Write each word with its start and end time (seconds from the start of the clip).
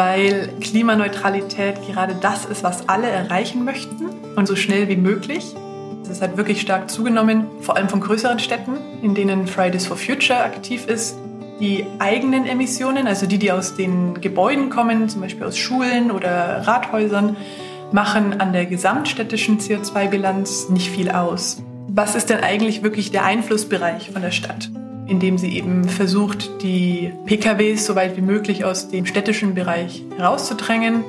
weil 0.00 0.48
Klimaneutralität 0.62 1.74
gerade 1.86 2.14
das 2.18 2.46
ist, 2.46 2.64
was 2.64 2.88
alle 2.88 3.06
erreichen 3.06 3.66
möchten 3.66 4.06
und 4.34 4.48
so 4.48 4.56
schnell 4.56 4.88
wie 4.88 4.96
möglich. 4.96 5.54
Es 6.10 6.22
hat 6.22 6.38
wirklich 6.38 6.62
stark 6.62 6.90
zugenommen, 6.90 7.44
vor 7.60 7.76
allem 7.76 7.90
von 7.90 8.00
größeren 8.00 8.38
Städten, 8.38 8.78
in 9.02 9.14
denen 9.14 9.46
Fridays 9.46 9.86
for 9.86 9.98
Future 9.98 10.42
aktiv 10.42 10.86
ist. 10.86 11.18
Die 11.60 11.84
eigenen 11.98 12.46
Emissionen, 12.46 13.06
also 13.06 13.26
die, 13.26 13.36
die 13.36 13.52
aus 13.52 13.74
den 13.74 14.18
Gebäuden 14.22 14.70
kommen, 14.70 15.10
zum 15.10 15.20
Beispiel 15.20 15.44
aus 15.44 15.58
Schulen 15.58 16.10
oder 16.10 16.66
Rathäusern, 16.66 17.36
machen 17.92 18.40
an 18.40 18.54
der 18.54 18.64
gesamtstädtischen 18.64 19.60
CO2-Bilanz 19.60 20.70
nicht 20.70 20.90
viel 20.90 21.10
aus. 21.10 21.62
Was 21.88 22.14
ist 22.14 22.30
denn 22.30 22.40
eigentlich 22.40 22.82
wirklich 22.82 23.10
der 23.10 23.26
Einflussbereich 23.26 24.12
von 24.12 24.22
der 24.22 24.30
Stadt? 24.30 24.70
Indem 25.10 25.38
sie 25.38 25.56
eben 25.56 25.88
versucht, 25.88 26.62
die 26.62 27.12
PKWs 27.26 27.84
so 27.84 27.96
weit 27.96 28.16
wie 28.16 28.20
möglich 28.20 28.64
aus 28.64 28.90
dem 28.90 29.06
städtischen 29.06 29.54
Bereich 29.54 30.04
herauszudrängen. 30.16 31.02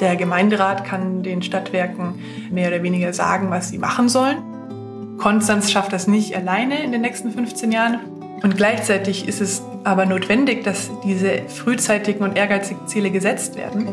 Der 0.00 0.16
Gemeinderat 0.16 0.84
kann 0.84 1.22
den 1.22 1.40
Stadtwerken 1.40 2.18
mehr 2.50 2.66
oder 2.66 2.82
weniger 2.82 3.12
sagen, 3.12 3.50
was 3.50 3.68
sie 3.68 3.78
machen 3.78 4.08
sollen. 4.08 4.38
Konstanz 5.18 5.70
schafft 5.70 5.92
das 5.92 6.08
nicht 6.08 6.36
alleine 6.36 6.82
in 6.82 6.90
den 6.90 7.02
nächsten 7.02 7.30
15 7.30 7.70
Jahren. 7.70 8.00
Und 8.42 8.56
gleichzeitig 8.56 9.28
ist 9.28 9.40
es 9.40 9.62
aber 9.84 10.04
notwendig, 10.04 10.64
dass 10.64 10.90
diese 11.04 11.42
frühzeitigen 11.46 12.24
und 12.24 12.36
ehrgeizigen 12.36 12.88
Ziele 12.88 13.12
gesetzt 13.12 13.56
werden. 13.56 13.86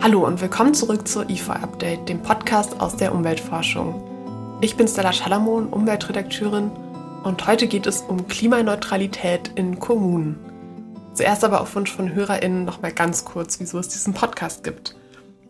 Hallo 0.00 0.26
und 0.26 0.40
willkommen 0.40 0.72
zurück 0.72 1.06
zur 1.06 1.28
IFA 1.28 1.56
Update, 1.56 2.08
dem 2.08 2.22
Podcast 2.22 2.80
aus 2.80 2.96
der 2.96 3.14
Umweltforschung. 3.14 4.02
Ich 4.62 4.76
bin 4.76 4.88
Stella 4.88 5.12
Schalamon, 5.12 5.66
Umweltredakteurin 5.66 6.70
und 7.22 7.46
heute 7.46 7.68
geht 7.68 7.86
es 7.86 8.00
um 8.00 8.26
Klimaneutralität 8.26 9.52
in 9.54 9.78
Kommunen. 9.78 10.38
Zuerst 11.14 11.44
aber 11.44 11.60
auf 11.60 11.74
Wunsch 11.76 11.92
von 11.92 12.12
HörerInnen 12.12 12.64
noch 12.64 12.82
mal 12.82 12.92
ganz 12.92 13.24
kurz, 13.24 13.60
wieso 13.60 13.78
es 13.78 13.88
diesen 13.88 14.12
Podcast 14.12 14.64
gibt. 14.64 14.96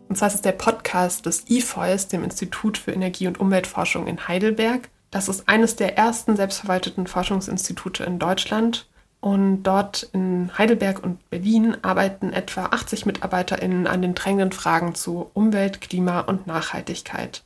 Und 0.07 0.15
zwar 0.15 0.27
ist 0.27 0.35
es 0.35 0.41
der 0.41 0.51
Podcast 0.51 1.25
des 1.25 1.49
IFOIS, 1.49 2.09
dem 2.09 2.23
Institut 2.23 2.77
für 2.77 2.91
Energie- 2.91 3.27
und 3.27 3.39
Umweltforschung 3.39 4.05
in 4.05 4.27
Heidelberg. 4.27 4.89
Das 5.09 5.29
ist 5.29 5.49
eines 5.49 5.75
der 5.75 5.97
ersten 5.97 6.35
selbstverwalteten 6.35 7.07
Forschungsinstitute 7.07 8.03
in 8.03 8.19
Deutschland 8.19 8.87
und 9.19 9.63
dort 9.63 10.09
in 10.13 10.55
Heidelberg 10.55 11.03
und 11.03 11.27
Berlin 11.31 11.77
arbeiten 11.81 12.33
etwa 12.33 12.65
80 12.65 13.07
MitarbeiterInnen 13.07 13.87
an 13.87 14.01
den 14.01 14.13
drängenden 14.13 14.51
Fragen 14.51 14.93
zu 14.93 15.31
Umwelt, 15.33 15.81
Klima 15.81 16.19
und 16.19 16.45
Nachhaltigkeit. 16.45 17.43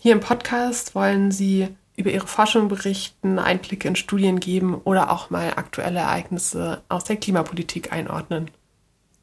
Hier 0.00 0.12
im 0.12 0.20
Podcast 0.20 0.94
wollen 0.94 1.30
sie 1.30 1.68
über 1.96 2.10
ihre 2.10 2.26
Forschung 2.26 2.68
berichten, 2.68 3.38
Einblicke 3.38 3.88
in 3.88 3.96
Studien 3.96 4.40
geben 4.40 4.74
oder 4.84 5.10
auch 5.10 5.30
mal 5.30 5.54
aktuelle 5.56 6.00
Ereignisse 6.00 6.82
aus 6.88 7.04
der 7.04 7.16
Klimapolitik 7.16 7.92
einordnen. 7.92 8.50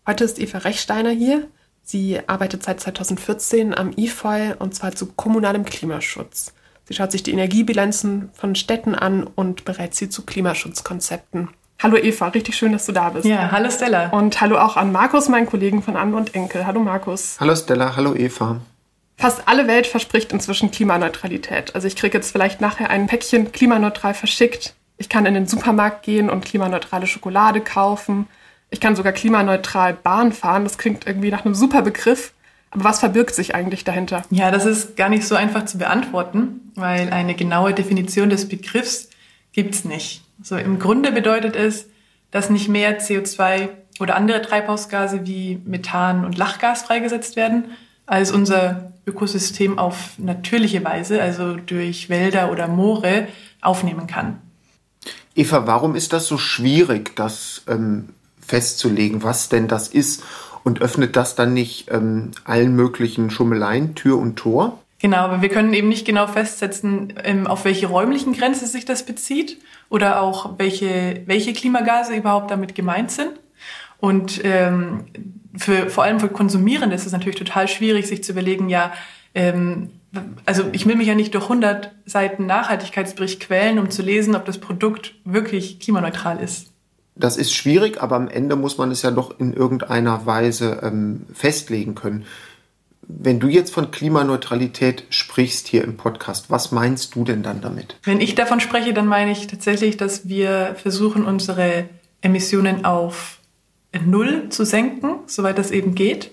Heute 0.08 0.23
ist 0.23 0.39
Eva 0.39 0.59
Rechsteiner 0.59 1.11
hier. 1.11 1.47
Sie 1.83 2.19
arbeitet 2.27 2.64
seit 2.64 2.80
2014 2.80 3.77
am 3.77 3.92
IFOI 3.95 4.55
und 4.59 4.73
zwar 4.73 4.95
zu 4.95 5.08
kommunalem 5.08 5.66
Klimaschutz. 5.66 6.53
Sie 6.86 6.94
schaut 6.94 7.11
sich 7.11 7.23
die 7.23 7.31
Energiebilanzen 7.31 8.30
von 8.33 8.55
Städten 8.55 8.95
an 8.95 9.23
und 9.23 9.66
berät 9.66 9.94
sie 9.95 10.09
zu 10.09 10.23
Klimaschutzkonzepten. 10.25 11.49
Hallo 11.81 11.97
Eva, 11.97 12.27
richtig 12.27 12.55
schön, 12.55 12.73
dass 12.73 12.86
du 12.86 12.92
da 12.92 13.09
bist. 13.09 13.25
Ja, 13.25 13.52
hallo 13.52 13.72
Stella. 13.72 14.09
Und 14.09 14.39
hallo 14.39 14.58
auch 14.59 14.77
an 14.77 14.92
Markus, 14.92 15.30
meinen 15.30 15.47
Kollegen 15.47 15.81
von 15.81 15.95
Anne 15.97 16.16
und 16.16 16.36
Enkel. 16.36 16.67
Hallo 16.67 16.80
Markus. 16.80 17.38
Hallo 17.39 17.55
Stella, 17.55 17.95
hallo 17.95 18.14
Eva. 18.16 18.61
Fast 19.22 19.47
alle 19.47 19.67
Welt 19.67 19.86
verspricht 19.86 20.33
inzwischen 20.33 20.72
Klimaneutralität. 20.72 21.75
Also 21.75 21.86
ich 21.86 21.95
kriege 21.95 22.17
jetzt 22.17 22.31
vielleicht 22.31 22.59
nachher 22.59 22.89
ein 22.89 23.05
Päckchen 23.05 23.52
klimaneutral 23.52 24.16
verschickt. 24.16 24.73
Ich 24.97 25.09
kann 25.09 25.27
in 25.27 25.36
den 25.36 25.45
Supermarkt 25.45 26.02
gehen 26.02 26.27
und 26.27 26.44
klimaneutrale 26.44 27.05
Schokolade 27.05 27.61
kaufen. 27.61 28.27
Ich 28.72 28.80
kann 28.80 28.95
sogar 28.95 29.14
klimaneutral 29.14 29.94
Bahn 29.94 30.31
fahren. 30.31 30.64
Das 30.64 30.80
klingt 30.80 31.05
irgendwie 31.05 31.30
nach 31.30 31.45
einem 31.45 31.53
super 31.53 31.83
Begriff. 31.83 32.33
Aber 32.72 32.83
was 32.83 32.99
verbirgt 32.99 33.36
sich 33.36 33.53
eigentlich 33.53 33.83
dahinter? 33.83 34.23
Ja, 34.31 34.49
das 34.49 34.65
ist 34.65 34.98
gar 34.98 35.10
nicht 35.10 35.27
so 35.27 35.36
einfach 35.36 35.65
zu 35.65 35.77
beantworten, 35.77 36.71
weil 36.73 37.11
eine 37.11 37.36
genaue 37.36 37.76
Definition 37.76 38.31
des 38.31 38.49
Begriffs 38.49 39.11
gibt's 39.52 39.86
nicht. 39.86 40.23
So 40.42 40.58
im 40.58 40.80
Grunde 40.80 41.11
bedeutet 41.11 41.55
es, 41.55 41.86
dass 42.31 42.49
nicht 42.49 42.70
mehr 42.70 42.99
CO2 42.99 43.70
oder 43.99 44.15
andere 44.15 44.42
Treibhausgase 44.42 45.27
wie 45.27 45.61
Methan 45.64 46.26
und 46.26 46.39
Lachgas 46.39 46.81
freigesetzt 46.81 47.36
werden, 47.36 47.65
als 48.06 48.32
unser 48.32 48.94
Ökosystem 49.06 49.80
auf 49.80 50.14
natürliche 50.17 50.84
Weise, 50.84 51.22
also 51.22 51.56
durch 51.56 52.10
Wälder 52.10 52.52
oder 52.52 52.67
Moore, 52.67 53.28
aufnehmen 53.62 54.08
kann. 54.08 54.39
Eva, 55.36 55.66
warum 55.66 55.95
ist 55.95 56.14
das 56.14 56.28
so 56.28 56.38
schwierig, 56.38 57.16
das 57.16 57.64
ähm, 57.67 58.10
festzulegen, 58.45 59.23
was 59.23 59.50
denn 59.50 59.67
das 59.67 59.88
ist? 59.88 60.23
Und 60.64 60.82
öffnet 60.82 61.16
das 61.16 61.36
dann 61.36 61.54
nicht 61.54 61.90
ähm, 61.90 62.32
allen 62.44 62.76
möglichen 62.76 63.32
Schummeleien 63.32 63.95
Tür 63.95 64.17
und 64.20 64.36
Tor? 64.36 64.78
Genau, 65.00 65.17
aber 65.17 65.42
wir 65.42 65.50
können 65.50 65.73
eben 65.73 65.90
nicht 65.90 66.06
genau 66.06 66.28
festsetzen, 66.28 67.14
ähm, 67.23 67.48
auf 67.48 67.66
welche 67.66 67.88
räumlichen 67.88 68.34
Grenze 68.34 68.67
sich 68.67 68.86
das 68.86 69.04
bezieht 69.04 69.58
oder 69.90 70.22
auch 70.22 70.60
welche, 70.60 71.23
welche 71.26 71.54
Klimagase 71.54 72.16
überhaupt 72.16 72.52
damit 72.52 72.76
gemeint 72.76 73.10
sind. 73.10 73.32
Und 74.02 74.42
ähm, 74.44 75.06
für, 75.56 75.89
vor 75.89 76.04
allem 76.04 76.20
für 76.20 76.28
Konsumierende 76.28 76.95
ist 76.95 77.06
es 77.06 77.12
natürlich 77.12 77.38
total 77.38 77.67
schwierig, 77.67 78.08
sich 78.08 78.23
zu 78.23 78.34
überlegen, 78.34 78.67
ja, 78.67 78.92
ähm, 79.34 79.92
also 80.45 80.64
ich 80.73 80.86
will 80.88 80.95
mich 80.95 81.08
ja 81.08 81.16
nicht 81.16 81.36
durch 81.36 81.44
100 81.44 81.92
Seiten 82.06 82.48
Nachhaltigkeitsbericht 82.48 83.40
quälen, 83.40 83.80
um 83.80 83.92
zu 83.92 84.02
lesen, 84.02 84.36
ob 84.36 84.44
das 84.45 84.58
Produkt 84.58 85.14
wirklich 85.23 85.80
klimaneutral 85.80 86.40
ist. 86.40 86.72
Das 87.16 87.38
ist 87.38 87.54
schwierig, 87.54 88.02
aber 88.02 88.16
am 88.16 88.28
Ende 88.28 88.56
muss 88.56 88.80
man 88.80 88.90
es 88.90 89.04
ja 89.04 89.11
doch 89.11 89.40
in 89.40 89.54
irgendeiner 89.54 90.26
Weise 90.26 90.80
ähm, 90.82 91.28
festlegen 91.32 91.94
können. 91.94 92.26
Wenn 93.04 93.40
du 93.40 93.48
jetzt 93.48 93.72
von 93.72 93.92
Klimaneutralität 93.92 95.06
sprichst 95.10 95.67
hier 95.67 95.84
im 95.84 95.95
Podcast, 95.95 96.50
was 96.50 96.72
meinst 96.72 97.14
du 97.14 97.23
denn 97.23 97.44
dann 97.44 97.61
damit? 97.61 97.98
Wenn 98.04 98.20
ich 98.20 98.34
davon 98.34 98.60
spreche, 98.60 98.94
dann 98.94 99.06
meine 99.06 99.32
ich 99.32 99.45
tatsächlich, 99.45 99.98
dass 99.98 100.28
wir 100.28 100.76
versuchen, 100.82 101.26
unsere 101.26 101.86
Emissionen 102.22 102.84
auf 102.84 103.41
Null 104.06 104.50
zu 104.50 104.66
senken, 104.66 105.20
soweit 105.26 105.58
das 105.58 105.72
eben 105.72 105.96
geht. 105.96 106.32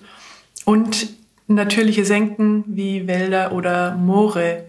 Und 0.65 1.09
natürliche 1.47 2.05
Senken 2.05 2.63
wie 2.67 3.07
Wälder 3.07 3.51
oder 3.51 3.95
Moore 3.95 4.65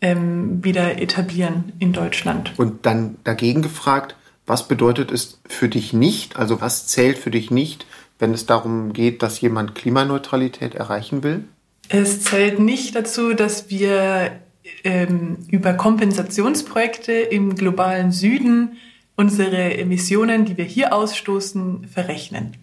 ähm, 0.00 0.62
wieder 0.62 1.00
etablieren 1.00 1.72
in 1.78 1.92
Deutschland. 1.92 2.52
Und 2.56 2.84
dann 2.84 3.16
dagegen 3.24 3.62
gefragt, 3.62 4.16
was 4.46 4.68
bedeutet 4.68 5.10
es 5.10 5.40
für 5.48 5.68
dich 5.68 5.92
nicht? 5.92 6.36
Also 6.36 6.60
was 6.60 6.86
zählt 6.86 7.16
für 7.16 7.30
dich 7.30 7.50
nicht, 7.50 7.86
wenn 8.18 8.34
es 8.34 8.46
darum 8.46 8.92
geht, 8.92 9.22
dass 9.22 9.40
jemand 9.40 9.74
Klimaneutralität 9.74 10.74
erreichen 10.74 11.22
will? 11.22 11.44
Es 11.88 12.22
zählt 12.22 12.58
nicht 12.58 12.94
dazu, 12.94 13.34
dass 13.34 13.70
wir 13.70 14.32
ähm, 14.82 15.38
über 15.48 15.74
Kompensationsprojekte 15.74 17.12
im 17.12 17.54
globalen 17.54 18.12
Süden 18.12 18.76
unsere 19.16 19.76
Emissionen, 19.76 20.44
die 20.44 20.56
wir 20.56 20.64
hier 20.64 20.92
ausstoßen, 20.92 21.88
verrechnen. 21.88 22.56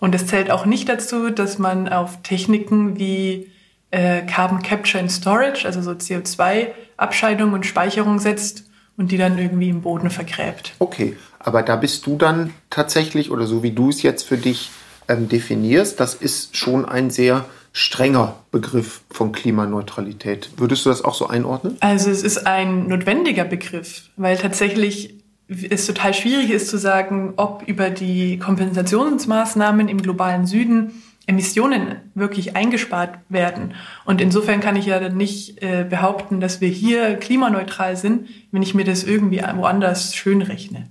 Und 0.00 0.14
es 0.14 0.26
zählt 0.26 0.50
auch 0.50 0.66
nicht 0.66 0.88
dazu, 0.88 1.30
dass 1.30 1.58
man 1.58 1.88
auf 1.88 2.22
Techniken 2.22 2.98
wie 2.98 3.50
äh, 3.90 4.22
Carbon 4.22 4.62
Capture 4.62 5.00
and 5.00 5.10
Storage, 5.10 5.64
also 5.64 5.80
so 5.80 5.92
CO2-Abscheidung 5.92 7.52
und 7.52 7.64
Speicherung 7.64 8.18
setzt 8.18 8.64
und 8.96 9.12
die 9.12 9.18
dann 9.18 9.38
irgendwie 9.38 9.68
im 9.68 9.82
Boden 9.82 10.10
vergräbt. 10.10 10.74
Okay, 10.78 11.16
aber 11.38 11.62
da 11.62 11.76
bist 11.76 12.06
du 12.06 12.16
dann 12.16 12.52
tatsächlich, 12.70 13.30
oder 13.30 13.46
so 13.46 13.62
wie 13.62 13.70
du 13.70 13.90
es 13.90 14.02
jetzt 14.02 14.24
für 14.24 14.36
dich 14.36 14.70
ähm, 15.08 15.28
definierst, 15.28 16.00
das 16.00 16.14
ist 16.14 16.56
schon 16.56 16.84
ein 16.84 17.10
sehr 17.10 17.44
strenger 17.72 18.36
Begriff 18.52 19.02
von 19.10 19.32
Klimaneutralität. 19.32 20.50
Würdest 20.56 20.86
du 20.86 20.90
das 20.90 21.04
auch 21.04 21.14
so 21.14 21.26
einordnen? 21.26 21.76
Also 21.80 22.08
es 22.10 22.22
ist 22.22 22.46
ein 22.46 22.86
notwendiger 22.88 23.44
Begriff, 23.44 24.10
weil 24.16 24.36
tatsächlich 24.36 25.13
es 25.48 25.86
total 25.86 26.14
schwierig 26.14 26.50
ist 26.50 26.68
zu 26.68 26.78
sagen, 26.78 27.34
ob 27.36 27.62
über 27.66 27.90
die 27.90 28.38
Kompensationsmaßnahmen 28.38 29.88
im 29.88 30.00
globalen 30.00 30.46
Süden 30.46 31.02
Emissionen 31.26 31.96
wirklich 32.14 32.54
eingespart 32.54 33.18
werden. 33.28 33.74
Und 34.04 34.20
insofern 34.20 34.60
kann 34.60 34.76
ich 34.76 34.86
ja 34.86 35.08
nicht 35.08 35.62
äh, 35.62 35.86
behaupten, 35.88 36.40
dass 36.40 36.60
wir 36.60 36.68
hier 36.68 37.16
klimaneutral 37.16 37.96
sind, 37.96 38.28
wenn 38.52 38.62
ich 38.62 38.74
mir 38.74 38.84
das 38.84 39.04
irgendwie 39.04 39.42
woanders 39.56 40.14
schön 40.14 40.42
rechne. 40.42 40.88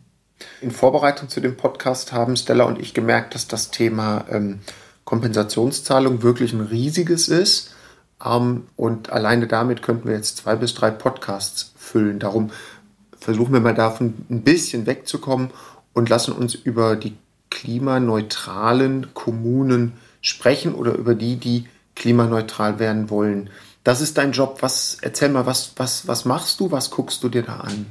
In 0.61 0.71
Vorbereitung 0.71 1.29
zu 1.29 1.39
dem 1.39 1.55
Podcast 1.55 2.13
haben 2.13 2.35
Stella 2.35 2.63
und 2.65 2.79
ich 2.79 2.94
gemerkt, 2.94 3.35
dass 3.35 3.47
das 3.47 3.69
Thema 3.69 4.25
ähm, 4.29 4.59
Kompensationszahlung 5.05 6.23
wirklich 6.23 6.53
ein 6.53 6.61
riesiges 6.61 7.27
ist. 7.27 7.75
Ähm, 8.25 8.67
und 8.75 9.11
alleine 9.11 9.47
damit 9.47 9.83
könnten 9.83 10.07
wir 10.07 10.15
jetzt 10.15 10.38
zwei 10.38 10.55
bis 10.55 10.73
drei 10.73 10.89
Podcasts 10.89 11.73
füllen. 11.75 12.19
Darum 12.19 12.50
versuchen 13.23 13.53
wir 13.53 13.61
mal 13.61 13.73
davon 13.73 14.13
ein 14.29 14.41
bisschen 14.41 14.85
wegzukommen 14.85 15.49
und 15.93 16.09
lassen 16.09 16.33
uns 16.33 16.55
über 16.55 16.95
die 16.95 17.13
klimaneutralen 17.49 19.13
Kommunen 19.13 19.93
sprechen 20.21 20.75
oder 20.75 20.93
über 20.93 21.15
die, 21.15 21.37
die 21.37 21.65
klimaneutral 21.95 22.79
werden 22.79 23.09
wollen. 23.09 23.49
Das 23.83 24.01
ist 24.01 24.17
dein 24.17 24.31
Job. 24.31 24.57
Was, 24.61 24.97
erzähl 25.01 25.29
mal, 25.29 25.45
was, 25.45 25.73
was, 25.77 26.07
was 26.07 26.25
machst 26.25 26.59
du? 26.59 26.71
Was 26.71 26.89
guckst 26.89 27.23
du 27.23 27.29
dir 27.29 27.43
da 27.43 27.57
an? 27.57 27.85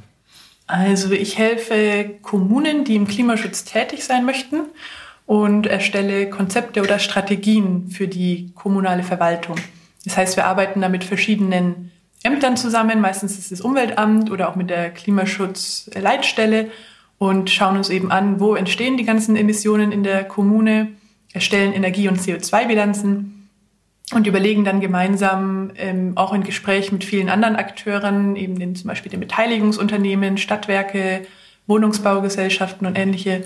Also 0.67 1.11
ich 1.11 1.37
helfe 1.37 2.15
Kommunen, 2.21 2.83
die 2.83 2.95
im 2.95 3.07
Klimaschutz 3.07 3.63
tätig 3.63 4.03
sein 4.03 4.25
möchten 4.25 4.61
und 5.25 5.67
erstelle 5.67 6.29
Konzepte 6.29 6.81
oder 6.81 6.99
Strategien 6.99 7.89
für 7.89 8.07
die 8.07 8.51
kommunale 8.55 9.03
Verwaltung. 9.03 9.57
Das 10.03 10.17
heißt, 10.17 10.35
wir 10.35 10.45
arbeiten 10.45 10.81
da 10.81 10.89
mit 10.89 11.03
verschiedenen 11.03 11.91
Ämtern 12.23 12.55
zusammen, 12.55 13.01
meistens 13.01 13.37
ist 13.37 13.51
es 13.51 13.61
Umweltamt 13.61 14.31
oder 14.31 14.49
auch 14.49 14.55
mit 14.55 14.69
der 14.69 14.89
Klimaschutzleitstelle 14.91 16.71
und 17.17 17.49
schauen 17.49 17.77
uns 17.77 17.89
eben 17.89 18.11
an, 18.11 18.39
wo 18.39 18.55
entstehen 18.55 18.97
die 18.97 19.03
ganzen 19.03 19.35
Emissionen 19.35 19.91
in 19.91 20.03
der 20.03 20.23
Kommune, 20.23 20.89
erstellen 21.33 21.73
Energie- 21.73 22.07
und 22.07 22.19
CO2-Bilanzen 22.19 23.49
und 24.13 24.27
überlegen 24.27 24.63
dann 24.63 24.79
gemeinsam 24.79 25.71
ähm, 25.75 26.13
auch 26.15 26.33
in 26.33 26.43
Gespräch 26.43 26.91
mit 26.91 27.03
vielen 27.03 27.29
anderen 27.29 27.55
Akteuren, 27.55 28.35
eben 28.35 28.57
den, 28.57 28.75
zum 28.75 28.87
Beispiel 28.87 29.11
den 29.11 29.19
Beteiligungsunternehmen, 29.19 30.37
Stadtwerke, 30.37 31.25
Wohnungsbaugesellschaften 31.67 32.87
und 32.87 32.97
ähnliche, 32.97 33.43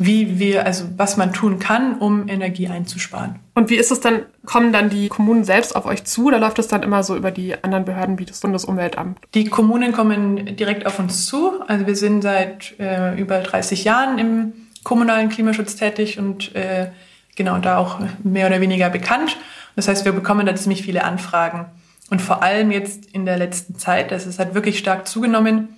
wie 0.00 0.38
wir, 0.38 0.64
also 0.64 0.86
was 0.96 1.18
man 1.18 1.34
tun 1.34 1.58
kann, 1.58 1.98
um 1.98 2.26
Energie 2.26 2.68
einzusparen. 2.68 3.38
Und 3.54 3.68
wie 3.68 3.76
ist 3.76 3.90
es 3.90 4.00
dann, 4.00 4.22
kommen 4.46 4.72
dann 4.72 4.88
die 4.88 5.08
Kommunen 5.08 5.44
selbst 5.44 5.76
auf 5.76 5.84
euch 5.84 6.04
zu 6.04 6.28
oder 6.28 6.38
läuft 6.38 6.58
es 6.58 6.68
dann 6.68 6.82
immer 6.82 7.02
so 7.02 7.16
über 7.16 7.30
die 7.30 7.62
anderen 7.62 7.84
Behörden 7.84 8.18
wie 8.18 8.24
das 8.24 8.40
Bundesumweltamt? 8.40 9.18
Die 9.34 9.44
Kommunen 9.44 9.92
kommen 9.92 10.56
direkt 10.56 10.86
auf 10.86 10.98
uns 10.98 11.26
zu. 11.26 11.60
Also 11.68 11.86
wir 11.86 11.96
sind 11.96 12.22
seit 12.22 12.80
äh, 12.80 13.14
über 13.20 13.40
30 13.40 13.84
Jahren 13.84 14.18
im 14.18 14.52
kommunalen 14.84 15.28
Klimaschutz 15.28 15.76
tätig 15.76 16.18
und 16.18 16.54
äh, 16.54 16.90
genau 17.36 17.58
da 17.58 17.76
auch 17.76 18.00
mehr 18.24 18.46
oder 18.46 18.62
weniger 18.62 18.88
bekannt. 18.88 19.36
Das 19.76 19.86
heißt, 19.86 20.06
wir 20.06 20.12
bekommen 20.12 20.46
da 20.46 20.54
ziemlich 20.54 20.82
viele 20.82 21.04
Anfragen. 21.04 21.66
Und 22.08 22.22
vor 22.22 22.42
allem 22.42 22.70
jetzt 22.70 23.04
in 23.12 23.26
der 23.26 23.36
letzten 23.36 23.78
Zeit, 23.78 24.12
das 24.12 24.26
ist 24.26 24.38
halt 24.38 24.54
wirklich 24.54 24.78
stark 24.78 25.06
zugenommen, 25.06 25.68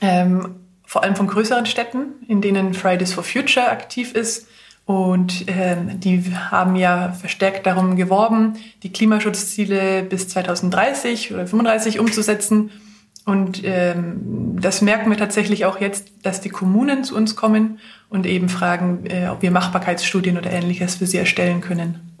ähm, 0.00 0.56
vor 0.86 1.02
allem 1.02 1.16
von 1.16 1.26
größeren 1.26 1.66
Städten, 1.66 2.14
in 2.28 2.40
denen 2.40 2.72
Fridays 2.72 3.12
for 3.12 3.24
Future 3.24 3.68
aktiv 3.68 4.14
ist. 4.14 4.46
Und 4.86 5.46
ähm, 5.48 5.98
die 5.98 6.22
haben 6.32 6.76
ja 6.76 7.12
verstärkt 7.12 7.66
darum 7.66 7.96
geworben, 7.96 8.54
die 8.84 8.92
Klimaschutzziele 8.92 10.04
bis 10.04 10.28
2030 10.28 11.34
oder 11.34 11.46
35 11.46 11.98
umzusetzen. 11.98 12.70
Und 13.24 13.62
ähm, 13.64 14.56
das 14.60 14.82
merken 14.82 15.10
wir 15.10 15.18
tatsächlich 15.18 15.64
auch 15.64 15.80
jetzt, 15.80 16.06
dass 16.22 16.40
die 16.40 16.50
Kommunen 16.50 17.02
zu 17.02 17.16
uns 17.16 17.34
kommen 17.34 17.80
und 18.08 18.24
eben 18.24 18.48
fragen, 18.48 19.06
äh, 19.06 19.26
ob 19.28 19.42
wir 19.42 19.50
Machbarkeitsstudien 19.50 20.38
oder 20.38 20.52
ähnliches 20.52 20.94
für 20.94 21.06
sie 21.06 21.18
erstellen 21.18 21.60
können. 21.60 22.16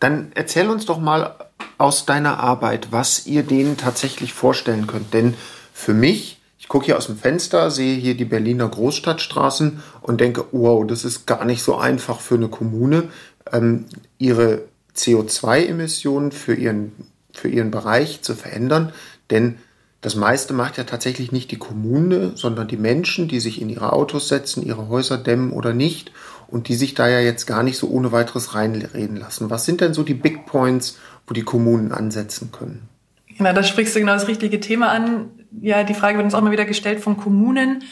Dann 0.00 0.32
erzähl 0.34 0.68
uns 0.68 0.84
doch 0.84 0.98
mal 0.98 1.34
aus 1.78 2.04
deiner 2.04 2.40
Arbeit, 2.40 2.88
was 2.90 3.26
ihr 3.26 3.42
denen 3.42 3.78
tatsächlich 3.78 4.34
vorstellen 4.34 4.86
könnt. 4.86 5.14
Denn 5.14 5.34
für 5.72 5.94
mich 5.94 6.39
gucke 6.68 6.86
hier 6.86 6.98
aus 6.98 7.06
dem 7.06 7.16
Fenster, 7.16 7.70
sehe 7.70 7.96
hier 7.96 8.14
die 8.14 8.24
Berliner 8.24 8.68
Großstadtstraßen 8.68 9.82
und 10.02 10.20
denke, 10.20 10.44
wow, 10.52 10.86
das 10.86 11.04
ist 11.04 11.26
gar 11.26 11.44
nicht 11.44 11.62
so 11.62 11.76
einfach 11.76 12.20
für 12.20 12.34
eine 12.34 12.48
Kommune, 12.48 13.08
ähm, 13.52 13.86
ihre 14.18 14.62
CO2-Emissionen 14.96 16.32
für 16.32 16.54
ihren, 16.54 16.92
für 17.32 17.48
ihren 17.48 17.70
Bereich 17.70 18.22
zu 18.22 18.34
verändern. 18.34 18.92
Denn 19.30 19.56
das 20.00 20.14
meiste 20.14 20.54
macht 20.54 20.78
ja 20.78 20.84
tatsächlich 20.84 21.30
nicht 21.30 21.50
die 21.50 21.58
Kommune, 21.58 22.32
sondern 22.34 22.68
die 22.68 22.76
Menschen, 22.76 23.28
die 23.28 23.40
sich 23.40 23.60
in 23.60 23.68
ihre 23.68 23.92
Autos 23.92 24.28
setzen, 24.28 24.62
ihre 24.64 24.88
Häuser 24.88 25.18
dämmen 25.18 25.52
oder 25.52 25.74
nicht 25.74 26.12
und 26.46 26.68
die 26.68 26.74
sich 26.74 26.94
da 26.94 27.08
ja 27.08 27.20
jetzt 27.20 27.46
gar 27.46 27.62
nicht 27.62 27.78
so 27.78 27.88
ohne 27.88 28.12
weiteres 28.12 28.54
reinreden 28.54 29.16
lassen. 29.16 29.50
Was 29.50 29.66
sind 29.66 29.80
denn 29.80 29.94
so 29.94 30.02
die 30.02 30.14
Big 30.14 30.46
Points, 30.46 30.98
wo 31.26 31.34
die 31.34 31.42
Kommunen 31.42 31.92
ansetzen 31.92 32.50
können? 32.50 32.88
Genau, 33.36 33.52
da 33.52 33.62
sprichst 33.62 33.94
du 33.94 34.00
genau 34.00 34.14
das 34.14 34.28
richtige 34.28 34.60
Thema 34.60 34.90
an. 34.90 35.30
Ja, 35.60 35.84
die 35.84 35.94
Frage 35.94 36.16
wird 36.16 36.24
uns 36.24 36.34
auch 36.34 36.40
immer 36.40 36.52
wieder 36.52 36.64
gestellt 36.64 37.00
von 37.00 37.16
Kommunen. 37.16 37.84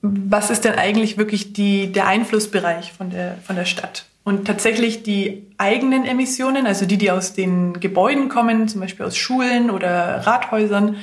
Was 0.00 0.50
ist 0.50 0.64
denn 0.64 0.74
eigentlich 0.74 1.16
wirklich 1.18 1.52
die, 1.52 1.92
der 1.92 2.06
Einflussbereich 2.06 2.92
von 2.92 3.10
der, 3.10 3.38
von 3.44 3.56
der 3.56 3.64
Stadt? 3.64 4.06
Und 4.24 4.46
tatsächlich 4.46 5.02
die 5.02 5.46
eigenen 5.58 6.04
Emissionen, 6.04 6.66
also 6.66 6.86
die, 6.86 6.96
die 6.96 7.10
aus 7.10 7.34
den 7.34 7.80
Gebäuden 7.80 8.28
kommen, 8.28 8.68
zum 8.68 8.80
Beispiel 8.80 9.04
aus 9.04 9.16
Schulen 9.16 9.70
oder 9.70 10.26
Rathäusern, 10.26 10.96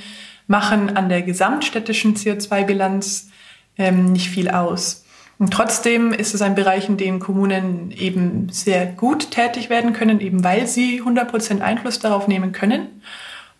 machen 0.47 0.95
an 0.95 1.09
der 1.09 1.21
gesamtstädtischen 1.21 2.15
CO2-Bilanz 2.15 3.29
ähm, 3.77 4.13
nicht 4.13 4.29
viel 4.29 4.49
aus. 4.49 5.05
Und 5.37 5.51
trotzdem 5.51 6.11
ist 6.11 6.33
es 6.33 6.41
ein 6.41 6.55
Bereich, 6.55 6.89
in 6.89 6.97
dem 6.97 7.19
Kommunen 7.19 7.91
eben 7.91 8.49
sehr 8.51 8.85
gut 8.85 9.31
tätig 9.31 9.69
werden 9.69 9.93
können, 9.93 10.19
eben 10.19 10.43
weil 10.43 10.67
sie 10.67 11.01
100% 11.01 11.61
Einfluss 11.61 11.99
darauf 11.99 12.27
nehmen 12.27 12.51
können. 12.51 13.01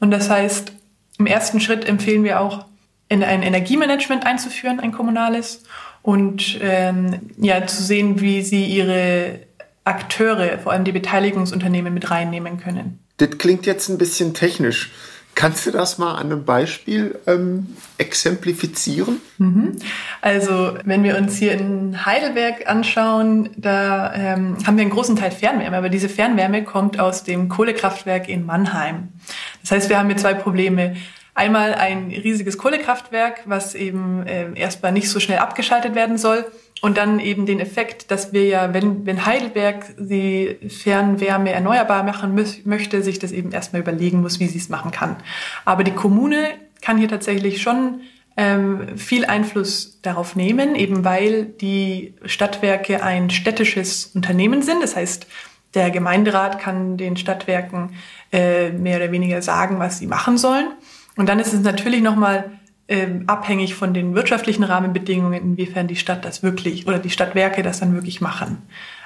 Und 0.01 0.12
das 0.12 0.30
heißt, 0.30 0.74
im 1.19 1.27
ersten 1.27 1.60
Schritt 1.60 1.88
empfehlen 1.88 2.24
wir 2.24 2.39
auch, 2.39 2.66
in 3.10 3.24
ein 3.24 3.44
Energiemanagement 3.44 4.25
einzuführen, 4.25 4.80
ein 4.80 4.92
kommunales, 4.92 5.63
und 6.01 6.57
ähm, 6.62 7.19
ja, 7.38 7.66
zu 7.68 7.83
sehen, 7.83 8.21
wie 8.21 8.42
sie 8.42 8.66
ihre 8.66 9.39
Akteure, 9.83 10.57
vor 10.60 10.71
allem 10.71 10.86
die 10.86 10.92
Beteiligungsunternehmen, 10.92 11.94
mit 11.94 12.10
reinnehmen 12.10 12.57
können. 12.57 13.00
Das 13.18 13.38
klingt 13.38 13.66
jetzt 13.66 13.89
ein 13.89 13.98
bisschen 13.98 14.33
technisch. 14.33 14.92
Kannst 15.39 15.65
du 15.65 15.71
das 15.71 15.97
mal 15.97 16.15
an 16.15 16.25
einem 16.25 16.44
Beispiel 16.44 17.18
ähm, 17.25 17.68
exemplifizieren? 17.97 19.21
Mhm. 19.38 19.77
Also 20.19 20.74
wenn 20.83 21.01
wir 21.06 21.15
uns 21.18 21.38
hier 21.38 21.53
in 21.53 22.06
Heidelberg 22.06 22.69
anschauen, 22.69 23.50
da 23.56 24.13
ähm, 24.13 24.57
haben 24.68 24.75
wir 24.75 24.81
einen 24.81 24.91
großen 24.91 25.15
Teil 25.15 25.31
Fernwärme, 25.31 25.77
aber 25.77 25.88
diese 25.88 26.09
Fernwärme 26.09 26.65
kommt 26.65 27.00
aus 27.00 27.24
dem 27.24 27.47
Kohlekraftwerk 27.47 28.27
in 28.27 28.45
Mannheim. 28.45 29.13
Das 29.62 29.71
heißt, 29.71 29.89
wir 29.89 29.97
haben 29.97 30.07
hier 30.07 30.18
zwei 30.18 30.33
Probleme. 30.33 30.97
Einmal 31.39 31.74
ein 31.74 32.09
riesiges 32.12 32.57
Kohlekraftwerk, 32.57 33.44
was 33.45 33.74
eben 33.74 34.27
äh, 34.27 34.51
erstmal 34.56 34.91
nicht 34.91 35.07
so 35.07 35.21
schnell 35.21 35.38
abgeschaltet 35.38 35.95
werden 35.95 36.18
soll. 36.18 36.45
Und 36.81 36.97
dann 36.97 37.21
eben 37.21 37.45
den 37.45 37.62
Effekt, 37.62 38.12
dass 38.12 38.33
wir 38.33 38.45
ja, 38.45 38.74
wenn, 38.74 39.06
wenn 39.06 39.25
Heidelberg 39.25 39.86
die 39.97 40.57
Fernwärme 40.68 41.53
erneuerbar 41.53 42.03
machen 42.03 42.36
müß, 42.36 42.65
möchte, 42.65 43.01
sich 43.03 43.19
das 43.19 43.31
eben 43.31 43.53
erstmal 43.53 43.81
überlegen 43.81 44.19
muss, 44.19 44.41
wie 44.41 44.47
sie 44.47 44.57
es 44.57 44.68
machen 44.68 44.91
kann. 44.91 45.15
Aber 45.63 45.86
die 45.86 45.94
Kommune 45.94 46.50
kann 46.81 46.97
hier 46.97 47.07
tatsächlich 47.07 47.62
schon 47.62 48.01
ähm, 48.36 48.97
viel 48.97 49.24
Einfluss 49.24 50.01
darauf 50.01 50.36
nehmen, 50.36 50.75
eben 50.75 51.06
weil 51.06 51.45
die 51.45 52.15
Stadtwerke 52.25 53.01
ein 53.01 53.30
städtisches 53.30 54.12
Unternehmen 54.13 54.62
sind. 54.62 54.83
Das 54.83 54.97
heißt, 54.97 55.25
der 55.74 55.89
Gemeinderat 55.89 56.59
kann 56.59 56.97
den 56.97 57.15
Stadtwerken 57.15 57.91
äh, 58.33 58.71
mehr 58.71 58.97
oder 58.97 59.13
weniger 59.13 59.41
sagen, 59.41 59.80
was 59.80 60.00
sie 60.00 60.07
machen 60.07 60.38
sollen. 60.38 60.68
Und 61.19 61.27
dann 61.27 61.39
ist 61.39 61.54
es 61.54 61.60
natürlich 61.60 62.01
nochmal 62.01 62.50
ähm, 62.88 63.25
abhängig 63.27 63.75
von 63.75 63.94
den 63.94 64.16
wirtschaftlichen 64.16 64.63
Rahmenbedingungen, 64.63 65.33
inwiefern 65.33 65.86
die 65.86 65.98
Stadt 65.98 66.24
das 66.24 66.44
wirklich 66.44 66.88
oder 66.88 66.98
die 66.98 67.10
Stadtwerke 67.10 67.62
das 67.62 67.81
dann 67.81 67.94
wirklich 67.94 68.21
machen. 68.21 68.60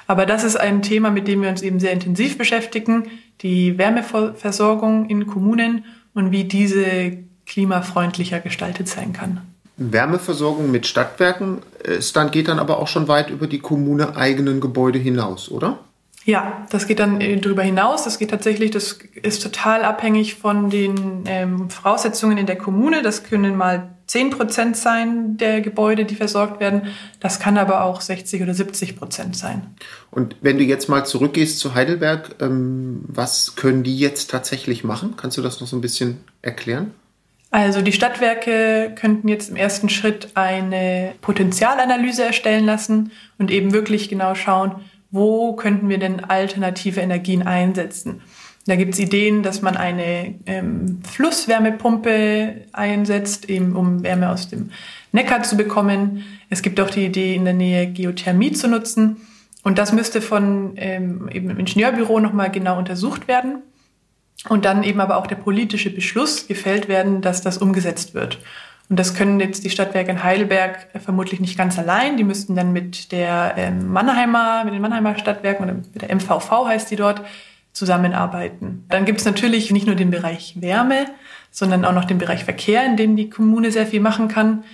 Aber 0.06 0.24
das 0.24 0.44
ist 0.44 0.54
ein 0.54 0.80
Thema, 0.82 1.10
mit 1.10 1.26
dem 1.26 1.42
wir 1.42 1.48
uns 1.48 1.60
eben 1.60 1.80
sehr 1.80 1.90
intensiv 1.90 2.38
beschäftigen, 2.38 3.08
die 3.40 3.78
Wärmeversorgung 3.78 5.10
in 5.10 5.26
Kommunen 5.26 5.86
und 6.14 6.30
wie 6.30 6.44
diese 6.44 7.18
klimafreundlicher 7.46 8.38
gestaltet 8.38 8.86
sein 8.86 9.12
kann. 9.12 9.40
Wärmeversorgung 9.76 10.70
mit 10.70 10.86
Stadtwerken 10.86 11.62
ist 11.82 12.14
dann, 12.14 12.30
geht 12.30 12.46
dann 12.46 12.60
aber 12.60 12.78
auch 12.78 12.86
schon 12.86 13.08
weit 13.08 13.30
über 13.30 13.48
die 13.48 13.58
Kommune 13.58 14.14
eigenen 14.14 14.60
Gebäude 14.60 15.00
hinaus, 15.00 15.50
oder? 15.50 15.80
Ja, 16.24 16.66
das 16.70 16.86
geht 16.86 17.00
dann 17.00 17.20
äh, 17.20 17.36
darüber 17.36 17.62
hinaus. 17.62 18.04
Das 18.04 18.18
geht 18.18 18.30
tatsächlich, 18.30 18.70
das 18.70 18.98
ist 19.22 19.42
total 19.42 19.84
abhängig 19.84 20.36
von 20.36 20.70
den 20.70 21.24
ähm, 21.26 21.68
Voraussetzungen 21.68 22.38
in 22.38 22.46
der 22.46 22.56
Kommune. 22.56 23.02
Das 23.02 23.24
können 23.24 23.56
mal 23.56 23.90
10 24.06 24.30
Prozent 24.30 24.76
sein 24.76 25.36
der 25.36 25.60
Gebäude, 25.60 26.06
die 26.06 26.14
versorgt 26.14 26.60
werden. 26.60 26.88
Das 27.20 27.40
kann 27.40 27.58
aber 27.58 27.84
auch 27.84 28.00
60 28.00 28.42
oder 28.42 28.54
70 28.54 28.96
Prozent 28.96 29.36
sein. 29.36 29.74
Und 30.10 30.36
wenn 30.40 30.56
du 30.56 30.64
jetzt 30.64 30.88
mal 30.88 31.04
zurückgehst 31.04 31.58
zu 31.58 31.74
Heidelberg, 31.74 32.36
ähm, 32.40 33.02
was 33.06 33.54
können 33.56 33.82
die 33.82 33.98
jetzt 33.98 34.30
tatsächlich 34.30 34.82
machen? 34.82 35.14
Kannst 35.16 35.36
du 35.36 35.42
das 35.42 35.60
noch 35.60 35.66
so 35.66 35.76
ein 35.76 35.82
bisschen 35.82 36.24
erklären? 36.40 36.92
Also 37.50 37.82
die 37.82 37.92
Stadtwerke 37.92 38.92
könnten 38.96 39.28
jetzt 39.28 39.48
im 39.48 39.56
ersten 39.56 39.88
Schritt 39.88 40.30
eine 40.34 41.12
Potenzialanalyse 41.20 42.24
erstellen 42.24 42.66
lassen 42.66 43.12
und 43.38 43.50
eben 43.50 43.72
wirklich 43.72 44.08
genau 44.08 44.34
schauen, 44.34 44.72
wo 45.14 45.54
könnten 45.54 45.88
wir 45.88 45.98
denn 45.98 46.24
alternative 46.24 47.00
Energien 47.00 47.42
einsetzen. 47.42 48.20
Da 48.66 48.76
gibt 48.76 48.94
es 48.94 49.00
Ideen, 49.00 49.42
dass 49.42 49.62
man 49.62 49.76
eine 49.76 50.34
ähm, 50.46 51.00
Flusswärmepumpe 51.08 52.62
einsetzt, 52.72 53.48
eben 53.48 53.76
um 53.76 54.02
Wärme 54.02 54.30
aus 54.30 54.48
dem 54.48 54.70
Neckar 55.12 55.42
zu 55.44 55.56
bekommen. 55.56 56.24
Es 56.50 56.62
gibt 56.62 56.80
auch 56.80 56.90
die 56.90 57.04
Idee, 57.04 57.34
in 57.36 57.44
der 57.44 57.54
Nähe 57.54 57.86
Geothermie 57.86 58.52
zu 58.52 58.66
nutzen. 58.66 59.18
Und 59.62 59.78
das 59.78 59.92
müsste 59.92 60.20
von 60.20 60.72
ähm, 60.76 61.28
eben 61.30 61.50
im 61.50 61.58
Ingenieurbüro 61.58 62.18
nochmal 62.18 62.50
genau 62.50 62.76
untersucht 62.76 63.28
werden. 63.28 63.62
Und 64.48 64.64
dann 64.64 64.82
eben 64.82 65.00
aber 65.00 65.18
auch 65.18 65.28
der 65.28 65.36
politische 65.36 65.90
Beschluss 65.90 66.48
gefällt 66.48 66.88
werden, 66.88 67.20
dass 67.20 67.40
das 67.40 67.58
umgesetzt 67.58 68.14
wird. 68.14 68.40
Und 68.90 68.98
das 68.98 69.14
können 69.14 69.40
jetzt 69.40 69.64
die 69.64 69.70
Stadtwerke 69.70 70.10
in 70.10 70.22
Heidelberg 70.22 70.88
vermutlich 71.02 71.40
nicht 71.40 71.56
ganz 71.56 71.78
allein. 71.78 72.16
Die 72.16 72.24
müssten 72.24 72.54
dann 72.54 72.72
mit 72.72 73.12
der 73.12 73.54
ähm, 73.56 73.88
Mannheimer, 73.88 74.64
mit 74.64 74.74
den 74.74 74.82
Mannheimer 74.82 75.18
Stadtwerken 75.18 75.64
oder 75.64 75.74
mit 75.74 76.02
der 76.02 76.14
MVV 76.14 76.66
heißt 76.66 76.90
die 76.90 76.96
dort, 76.96 77.22
zusammenarbeiten. 77.72 78.84
Dann 78.88 79.04
gibt 79.04 79.18
es 79.18 79.26
natürlich 79.26 79.70
nicht 79.72 79.86
nur 79.86 79.96
den 79.96 80.10
Bereich 80.10 80.54
Wärme, 80.60 81.06
sondern 81.50 81.84
auch 81.84 81.92
noch 81.92 82.04
den 82.04 82.18
Bereich 82.18 82.44
Verkehr, 82.44 82.86
in 82.86 82.96
dem 82.96 83.16
die 83.16 83.28
Kommune 83.28 83.72
sehr 83.72 83.86
viel 83.86 84.00
machen 84.00 84.28
kann, 84.28 84.64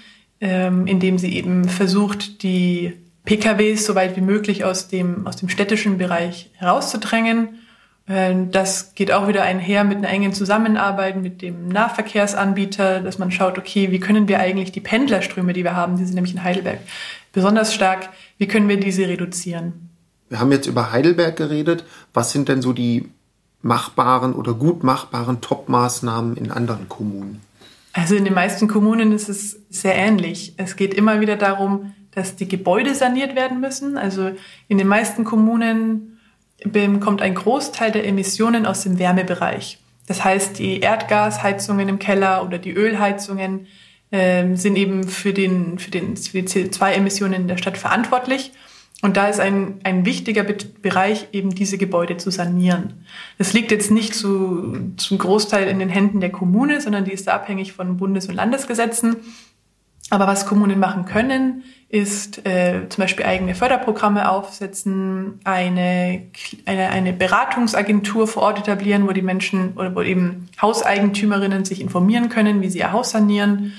ähm, 0.40 0.87
indem 0.87 1.17
sie 1.17 1.35
eben 1.35 1.69
versucht, 1.69 2.43
die 2.43 2.93
PKWs 3.25 3.87
so 3.87 3.95
weit 3.95 4.17
wie 4.17 4.23
möglich 4.23 4.64
aus 4.64 4.88
dem, 4.88 5.26
aus 5.26 5.37
dem 5.37 5.49
städtischen 5.49 5.99
Bereich 5.99 6.50
herauszudrängen. 6.55 7.61
Ähm, 8.09 8.50
das 8.50 8.95
geht 8.95 9.12
auch 9.12 9.28
wieder 9.28 9.42
einher 9.42 9.85
mit 9.85 9.99
einer 9.99 10.09
engen 10.09 10.33
Zusammenarbeit 10.33 11.16
mit 11.21 11.42
dem 11.42 11.69
Nahverkehrsanbieter, 11.69 13.00
dass 13.00 13.19
man 13.19 13.30
schaut, 13.30 13.59
okay, 13.59 13.90
wie 13.92 14.00
können 14.00 14.28
wir 14.28 14.40
eigentlich 14.40 14.73
die 14.73 14.80
Pendlerströme, 14.80 15.52
die 15.52 15.64
wir 15.64 15.76
haben, 15.76 15.97
die 15.97 16.04
sind 16.04 16.14
nämlich 16.14 16.35
in 16.35 16.42
Heidelberg 16.42 16.80
besonders 17.33 17.75
stark, 17.75 18.11
wie 18.38 18.49
können 18.49 18.69
wir 18.69 18.78
diese 18.78 19.07
reduzieren? 19.07 19.90
Wir 20.28 20.40
haben 20.40 20.52
jetzt 20.52 20.66
über 20.66 20.92
Heidelberg 20.92 21.37
geredet. 21.37 21.85
Was 22.14 22.30
sind 22.30 22.49
denn 22.49 22.62
so 22.62 22.73
die 22.73 23.09
machbaren 23.62 24.33
oder 24.33 24.54
gut 24.54 24.85
machbaren 24.85 25.40
Top-Maßnahmen 25.40 26.37
in 26.37 26.50
anderen 26.50 26.88
Kommunen? 26.88 27.40
Also 27.92 28.14
in 28.14 28.25
den 28.25 28.35
meisten 28.35 28.69
Kommunen 28.69 29.12
ist 29.12 29.28
es 29.28 29.59
sehr 29.69 29.97
ähnlich. 29.97 30.54
Es 30.57 30.76
geht 30.76 30.95
immer 30.95 31.21
wieder 31.21 31.37
darum, 31.37 31.92
dass 32.12 32.37
die 32.37 32.49
Gebäude 32.49 32.95
saniert 32.95 33.35
werden 33.35 33.61
müssen. 33.61 33.99
Also 33.99 34.30
in 34.69 34.78
den 34.78 34.87
meisten 34.87 35.25
Kommunen 35.25 36.10
kommt 37.00 37.23
ein 37.23 37.35
Großteil 37.35 37.93
der 37.93 38.07
Emissionen 38.07 38.67
aus 38.67 38.83
dem 38.83 38.99
Wärmebereich. 38.99 39.79
Das 40.07 40.25
heißt, 40.25 40.59
die 40.59 40.81
Erdgasheizungen 40.81 41.88
im 41.88 41.99
Keller 41.99 42.45
oder 42.45 42.59
die 42.59 42.73
Ölheizungen 42.73 43.67
äh, 44.11 44.57
sind 44.57 44.76
eben 44.76 45.05
für, 45.05 45.33
den, 45.33 45.79
für, 45.79 45.90
den, 45.90 46.17
für 46.17 46.43
die 46.43 46.49
CO2-Emissionen 46.49 47.43
in 47.43 47.49
der 47.49 47.57
Stadt 47.57 47.79
verantwortlich. 47.79 48.52
Und 49.02 49.17
da 49.17 49.29
ist 49.29 49.40
ein, 49.40 49.81
ein 49.83 50.05
wichtiger 50.05 50.43
Bereich, 50.43 51.29
eben 51.33 51.55
diese 51.55 51.79
Gebäude 51.79 52.19
zu 52.19 52.31
sanieren. 52.31 53.05
Das 53.38 53.55
liegt 53.55 53.71
jetzt 53.71 53.90
nicht 53.90 54.14
zu, 54.14 54.93
zum 54.97 55.17
Großteil 55.17 55.69
in 55.69 55.79
den 55.79 55.88
Händen 55.88 56.21
der 56.21 56.31
Kommune, 56.31 56.81
sondern 56.81 57.05
die 57.05 57.12
ist 57.12 57.26
da 57.26 57.35
abhängig 57.35 57.73
von 57.73 57.97
Bundes- 57.97 58.26
und 58.26 58.35
Landesgesetzen. 58.35 59.17
Aber 60.11 60.26
was 60.26 60.45
Kommunen 60.45 60.79
machen 60.79 61.05
können, 61.05 61.62
ist 61.88 62.47
äh, 62.47 62.88
zum 62.88 63.02
Beispiel 63.02 63.25
eigene 63.25 63.55
Förderprogramme 63.55 64.31
aufsetzen, 64.31 65.40
eine, 65.45 66.26
eine, 66.67 66.88
eine 66.90 67.12
Beratungsagentur 67.12 68.29
vor 68.29 68.43
Ort 68.43 68.59
etablieren, 68.59 69.09
wo 69.09 69.12
die 69.12 69.23
Menschen 69.23 69.73
oder 69.75 69.95
wo 69.95 70.02
eben 70.02 70.49
Hauseigentümerinnen 70.61 71.64
sich 71.64 71.81
informieren 71.81 72.29
können, 72.29 72.61
wie 72.61 72.69
sie 72.69 72.81
ihr 72.81 72.93
Haus 72.93 73.11
sanieren 73.11 73.73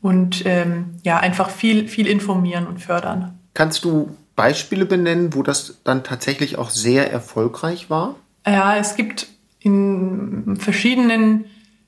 und 0.00 0.44
ähm, 0.46 0.96
ja, 1.02 1.18
einfach 1.18 1.50
viel, 1.50 1.88
viel 1.88 2.06
informieren 2.06 2.66
und 2.66 2.80
fördern. 2.80 3.38
Kannst 3.54 3.84
du 3.84 4.16
Beispiele 4.36 4.86
benennen, 4.86 5.34
wo 5.34 5.42
das 5.42 5.80
dann 5.82 6.04
tatsächlich 6.04 6.58
auch 6.58 6.70
sehr 6.70 7.10
erfolgreich 7.10 7.90
war? 7.90 8.14
Ja, 8.46 8.76
es 8.76 8.94
gibt 8.94 9.26
in 9.58 10.56
verschiedenen 10.56 11.46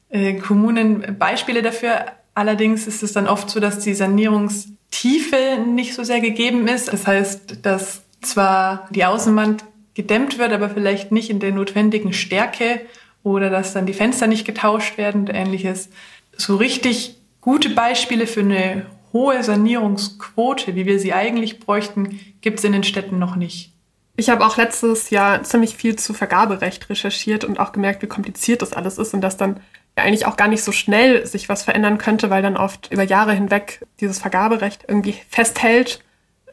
äh, 0.09 0.35
Kommunen 0.35 1.17
Beispiele 1.19 1.63
dafür. 1.63 2.07
Allerdings 2.39 2.87
ist 2.87 3.03
es 3.03 3.15
dann 3.15 3.27
oft 3.27 3.51
so, 3.51 3.59
dass 3.59 3.81
die 3.81 3.95
Sanierungstiefe 3.95 5.59
nicht 5.67 5.93
so 5.93 6.05
sehr 6.05 6.21
gegeben 6.21 6.69
ist. 6.69 6.93
Das 6.93 7.05
heißt, 7.05 7.67
dass 7.67 8.03
zwar 8.21 8.87
die 8.91 9.05
Außenwand 9.05 9.65
gedämmt 9.95 10.39
wird, 10.39 10.53
aber 10.53 10.71
vielleicht 10.71 11.11
nicht 11.11 11.31
in 11.31 11.41
der 11.41 11.51
notwendigen 11.51 12.13
Stärke 12.13 12.83
oder 13.25 13.51
dass 13.51 13.73
dann 13.73 13.87
die 13.87 13.93
Fenster 13.93 14.29
nicht 14.29 14.45
getauscht 14.45 14.99
werden 14.99 15.23
und 15.23 15.31
ähnliches. 15.31 15.89
So 16.37 16.55
richtig 16.55 17.17
gute 17.41 17.71
Beispiele 17.71 18.29
für 18.29 18.43
eine 18.43 18.87
hohe 19.13 19.43
Sanierungsquote, 19.43 20.77
wie 20.77 20.87
wir 20.87 21.01
sie 21.01 21.13
eigentlich 21.13 21.59
bräuchten, 21.59 22.21
gibt 22.41 22.61
es 22.61 22.65
in 22.65 22.71
den 22.71 22.85
Städten 22.85 23.19
noch 23.19 23.35
nicht. 23.35 23.73
Ich 24.17 24.31
habe 24.31 24.47
auch 24.47 24.57
letztes 24.57 25.11
Jahr 25.11 25.43
ziemlich 25.43 25.75
viel 25.75 25.97
zu 25.97 26.15
Vergaberecht 26.15 26.89
recherchiert 26.89 27.43
und 27.43 27.59
auch 27.59 27.73
gemerkt, 27.73 28.01
wie 28.03 28.07
kompliziert 28.07 28.63
das 28.63 28.75
alles 28.75 28.97
ist 28.97 29.13
und 29.13 29.23
dass 29.23 29.37
dann 29.37 29.59
eigentlich 30.01 30.27
auch 30.27 30.37
gar 30.37 30.49
nicht 30.49 30.63
so 30.63 30.73
schnell 30.73 31.27
sich 31.27 31.49
was 31.49 31.63
verändern 31.63 31.99
könnte, 31.99 32.31
weil 32.31 32.43
dann 32.43 32.57
oft 32.57 32.91
über 32.93 33.03
Jahre 33.03 33.33
hinweg 33.33 33.87
dieses 34.01 34.19
Vergaberecht 34.19 34.85
irgendwie 34.89 35.17
festhält. 35.29 36.03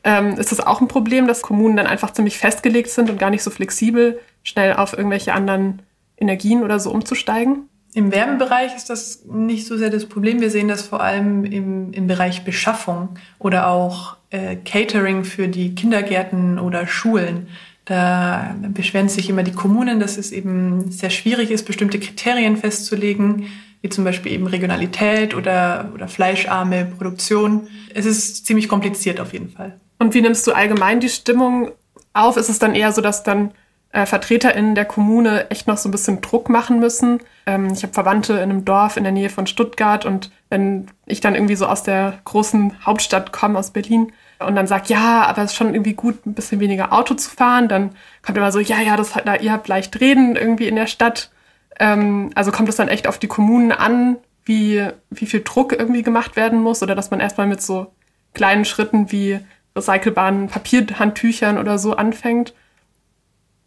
Ähm, 0.03 0.37
ist 0.37 0.51
das 0.51 0.59
auch 0.59 0.81
ein 0.81 0.87
Problem, 0.87 1.27
dass 1.27 1.41
Kommunen 1.41 1.77
dann 1.77 1.87
einfach 1.87 2.11
ziemlich 2.11 2.37
festgelegt 2.37 2.89
sind 2.89 3.09
und 3.09 3.19
gar 3.19 3.29
nicht 3.29 3.43
so 3.43 3.49
flexibel, 3.49 4.19
schnell 4.43 4.73
auf 4.73 4.93
irgendwelche 4.93 5.33
anderen 5.33 5.81
Energien 6.17 6.63
oder 6.63 6.79
so 6.79 6.91
umzusteigen? 6.91 7.69
Im 7.95 8.11
Wärmebereich 8.11 8.75
ist 8.75 8.89
das 8.89 9.23
nicht 9.25 9.65
so 9.65 9.77
sehr 9.77 9.89
das 9.89 10.05
Problem. 10.05 10.41
Wir 10.41 10.49
sehen 10.49 10.67
das 10.67 10.81
vor 10.81 11.01
allem 11.01 11.45
im, 11.45 11.93
im 11.93 12.07
Bereich 12.07 12.43
Beschaffung 12.43 13.17
oder 13.39 13.67
auch 13.67 14.17
äh, 14.31 14.57
Catering 14.57 15.23
für 15.23 15.47
die 15.47 15.75
Kindergärten 15.75 16.59
oder 16.59 16.87
Schulen. 16.87 17.47
Da 17.85 18.55
beschweren 18.69 19.09
sich 19.09 19.29
immer 19.29 19.43
die 19.43 19.51
Kommunen, 19.51 19.99
dass 19.99 20.17
es 20.17 20.31
eben 20.31 20.91
sehr 20.91 21.11
schwierig 21.11 21.51
ist, 21.51 21.65
bestimmte 21.65 21.99
Kriterien 21.99 22.57
festzulegen, 22.57 23.47
wie 23.81 23.89
zum 23.89 24.03
Beispiel 24.03 24.31
eben 24.31 24.47
Regionalität 24.47 25.35
oder, 25.35 25.91
oder 25.93 26.07
fleischarme 26.07 26.85
Produktion. 26.85 27.67
Es 27.93 28.05
ist 28.05 28.47
ziemlich 28.47 28.67
kompliziert 28.67 29.19
auf 29.19 29.33
jeden 29.33 29.49
Fall. 29.49 29.79
Und 29.99 30.15
wie 30.15 30.21
nimmst 30.21 30.47
du 30.47 30.53
allgemein 30.53 30.99
die 30.99 31.09
Stimmung 31.09 31.71
auf? 32.13 32.37
Ist 32.37 32.49
es 32.49 32.57
dann 32.57 32.73
eher 32.73 32.91
so, 32.91 33.01
dass 33.01 33.23
dann 33.23 33.51
äh, 33.95 34.05
VertreterInnen 34.05 34.75
der 34.75 34.85
Kommune 34.85 35.49
echt 35.51 35.67
noch 35.67 35.77
so 35.77 35.87
ein 35.87 35.91
bisschen 35.91 36.21
Druck 36.21 36.49
machen 36.49 36.79
müssen. 36.79 37.19
Ähm, 37.45 37.67
ich 37.71 37.83
habe 37.83 37.93
Verwandte 37.93 38.33
in 38.33 38.39
einem 38.39 38.65
Dorf 38.65 38.97
in 38.97 39.03
der 39.03 39.13
Nähe 39.13 39.29
von 39.29 39.47
Stuttgart 39.47 40.05
und 40.05 40.31
wenn 40.49 40.87
ich 41.05 41.21
dann 41.21 41.33
irgendwie 41.33 41.55
so 41.55 41.65
aus 41.65 41.83
der 41.83 42.19
großen 42.25 42.85
Hauptstadt 42.85 43.31
komme, 43.31 43.57
aus 43.57 43.71
Berlin, 43.71 44.11
und 44.39 44.55
dann 44.55 44.67
sagt, 44.67 44.89
ja, 44.89 45.23
aber 45.25 45.43
es 45.43 45.51
ist 45.51 45.57
schon 45.57 45.73
irgendwie 45.73 45.93
gut, 45.93 46.25
ein 46.25 46.33
bisschen 46.33 46.59
weniger 46.59 46.91
Auto 46.93 47.13
zu 47.13 47.29
fahren, 47.29 47.67
dann 47.67 47.91
kommt 48.21 48.37
immer 48.37 48.51
so, 48.51 48.59
ja, 48.59 48.81
ja, 48.81 48.97
das, 48.97 49.13
da, 49.13 49.35
ihr 49.35 49.51
habt 49.51 49.67
leicht 49.67 49.99
reden 49.99 50.35
irgendwie 50.35 50.67
in 50.67 50.75
der 50.75 50.87
Stadt. 50.87 51.31
Ähm, 51.79 52.31
also 52.35 52.51
kommt 52.51 52.69
es 52.69 52.75
dann 52.75 52.87
echt 52.87 53.07
auf 53.07 53.17
die 53.17 53.27
Kommunen 53.27 53.71
an, 53.71 54.17
wie, 54.45 54.87
wie 55.09 55.25
viel 55.25 55.41
Druck 55.41 55.73
irgendwie 55.73 56.03
gemacht 56.03 56.35
werden 56.35 56.61
muss 56.61 56.83
oder 56.83 56.95
dass 56.95 57.11
man 57.11 57.19
erstmal 57.19 57.47
mit 57.47 57.61
so 57.61 57.93
kleinen 58.33 58.65
Schritten 58.65 59.11
wie 59.11 59.39
recycelbaren 59.75 60.47
Papierhandtüchern 60.47 61.57
oder 61.57 61.79
so 61.79 61.95
anfängt 61.95 62.53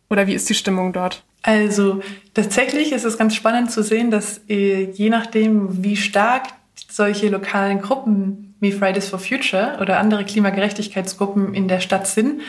oder 0.08 0.26
wie 0.26 0.34
ist 0.34 0.48
die 0.48 0.54
Stimmung 0.54 0.92
dort? 0.92 1.24
Also 1.42 2.00
tatsächlich 2.34 2.92
ist 2.92 3.04
es 3.04 3.18
ganz 3.18 3.34
spannend 3.34 3.70
zu 3.70 3.82
sehen, 3.82 4.10
dass 4.10 4.40
äh, 4.48 4.90
je 4.90 5.10
nachdem, 5.10 5.82
wie 5.82 5.96
stark 5.96 6.48
solche 6.88 7.28
lokalen 7.28 7.80
Gruppen 7.80 8.47
wie 8.60 8.72
Fridays 8.72 9.08
for 9.08 9.18
Future 9.18 9.78
oder 9.80 9.98
andere 9.98 10.24
Klimagerechtigkeitsgruppen 10.24 11.54
in 11.54 11.68
der 11.68 11.80
Stadt 11.80 12.06
sind, 12.06 12.40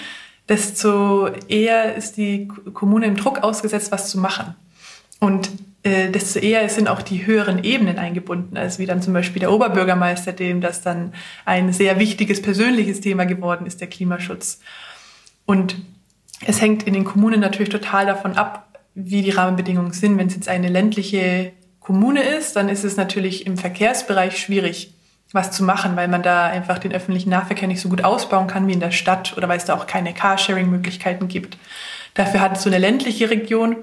desto 0.47 1.27
eher 1.47 1.95
ist 1.95 2.17
die 2.17 2.47
Kommune 2.73 3.05
im 3.05 3.15
Druck 3.15 3.43
ausgesetzt, 3.43 3.91
was 3.91 4.09
zu 4.09 4.19
machen. 4.19 4.55
Und 5.19 5.49
äh, 5.83 6.09
desto 6.09 6.39
eher 6.39 6.67
sind 6.69 6.89
auch 6.89 7.01
die 7.01 7.25
höheren 7.25 7.63
Ebenen 7.63 7.99
eingebunden, 7.99 8.57
als 8.57 8.79
wie 8.79 8.85
dann 8.85 9.01
zum 9.01 9.13
Beispiel 9.13 9.39
der 9.39 9.51
Oberbürgermeister, 9.51 10.33
dem 10.33 10.59
das 10.59 10.81
dann 10.81 11.13
ein 11.45 11.71
sehr 11.71 11.99
wichtiges 11.99 12.41
persönliches 12.41 13.01
Thema 13.01 13.25
geworden 13.25 13.65
ist, 13.65 13.79
der 13.79 13.87
Klimaschutz. 13.87 14.59
Und 15.45 15.75
es 16.45 16.61
hängt 16.61 16.83
in 16.83 16.93
den 16.93 17.05
Kommunen 17.05 17.39
natürlich 17.39 17.69
total 17.69 18.05
davon 18.05 18.33
ab, 18.33 18.79
wie 18.95 19.21
die 19.21 19.31
Rahmenbedingungen 19.31 19.93
sind. 19.93 20.17
Wenn 20.17 20.27
es 20.27 20.35
jetzt 20.35 20.49
eine 20.49 20.69
ländliche 20.69 21.51
Kommune 21.79 22.21
ist, 22.21 22.55
dann 22.55 22.69
ist 22.69 22.83
es 22.83 22.97
natürlich 22.97 23.45
im 23.45 23.57
Verkehrsbereich 23.57 24.37
schwierig, 24.37 24.93
was 25.31 25.51
zu 25.51 25.63
machen, 25.63 25.95
weil 25.95 26.07
man 26.07 26.23
da 26.23 26.47
einfach 26.47 26.79
den 26.79 26.93
öffentlichen 26.93 27.29
Nahverkehr 27.29 27.67
nicht 27.67 27.81
so 27.81 27.89
gut 27.89 28.03
ausbauen 28.03 28.47
kann 28.47 28.67
wie 28.67 28.73
in 28.73 28.79
der 28.79 28.91
Stadt 28.91 29.35
oder 29.37 29.47
weil 29.47 29.57
es 29.57 29.65
da 29.65 29.75
auch 29.75 29.87
keine 29.87 30.13
Carsharing-Möglichkeiten 30.13 31.27
gibt. 31.27 31.57
Dafür 32.15 32.41
hat 32.41 32.59
so 32.59 32.69
eine 32.69 32.79
ländliche 32.79 33.29
Region 33.29 33.77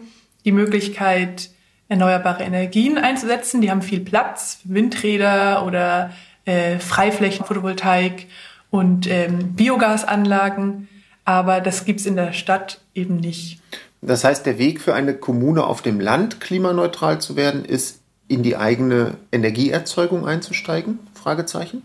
die 0.44 0.52
Möglichkeit, 0.52 1.50
erneuerbare 1.88 2.42
Energien 2.42 2.98
einzusetzen. 2.98 3.60
Die 3.60 3.70
haben 3.70 3.82
viel 3.82 4.00
Platz, 4.00 4.58
Windräder 4.64 5.64
oder 5.64 6.10
äh, 6.44 6.78
Freiflächen, 6.78 7.46
Photovoltaik 7.46 8.26
und 8.70 9.06
ähm, 9.08 9.54
Biogasanlagen 9.54 10.88
aber 11.26 11.60
das 11.60 11.84
gibt 11.84 12.00
es 12.00 12.06
in 12.06 12.16
der 12.16 12.32
Stadt 12.32 12.80
eben 12.94 13.16
nicht. 13.16 13.60
Das 14.00 14.24
heißt, 14.24 14.46
der 14.46 14.58
Weg 14.58 14.80
für 14.80 14.94
eine 14.94 15.12
Kommune 15.14 15.64
auf 15.64 15.82
dem 15.82 16.00
Land 16.00 16.40
klimaneutral 16.40 17.20
zu 17.20 17.36
werden, 17.36 17.64
ist 17.64 18.00
in 18.28 18.42
die 18.42 18.56
eigene 18.56 19.16
Energieerzeugung 19.32 20.26
einzusteigen? 20.26 21.00
Fragezeichen. 21.26 21.82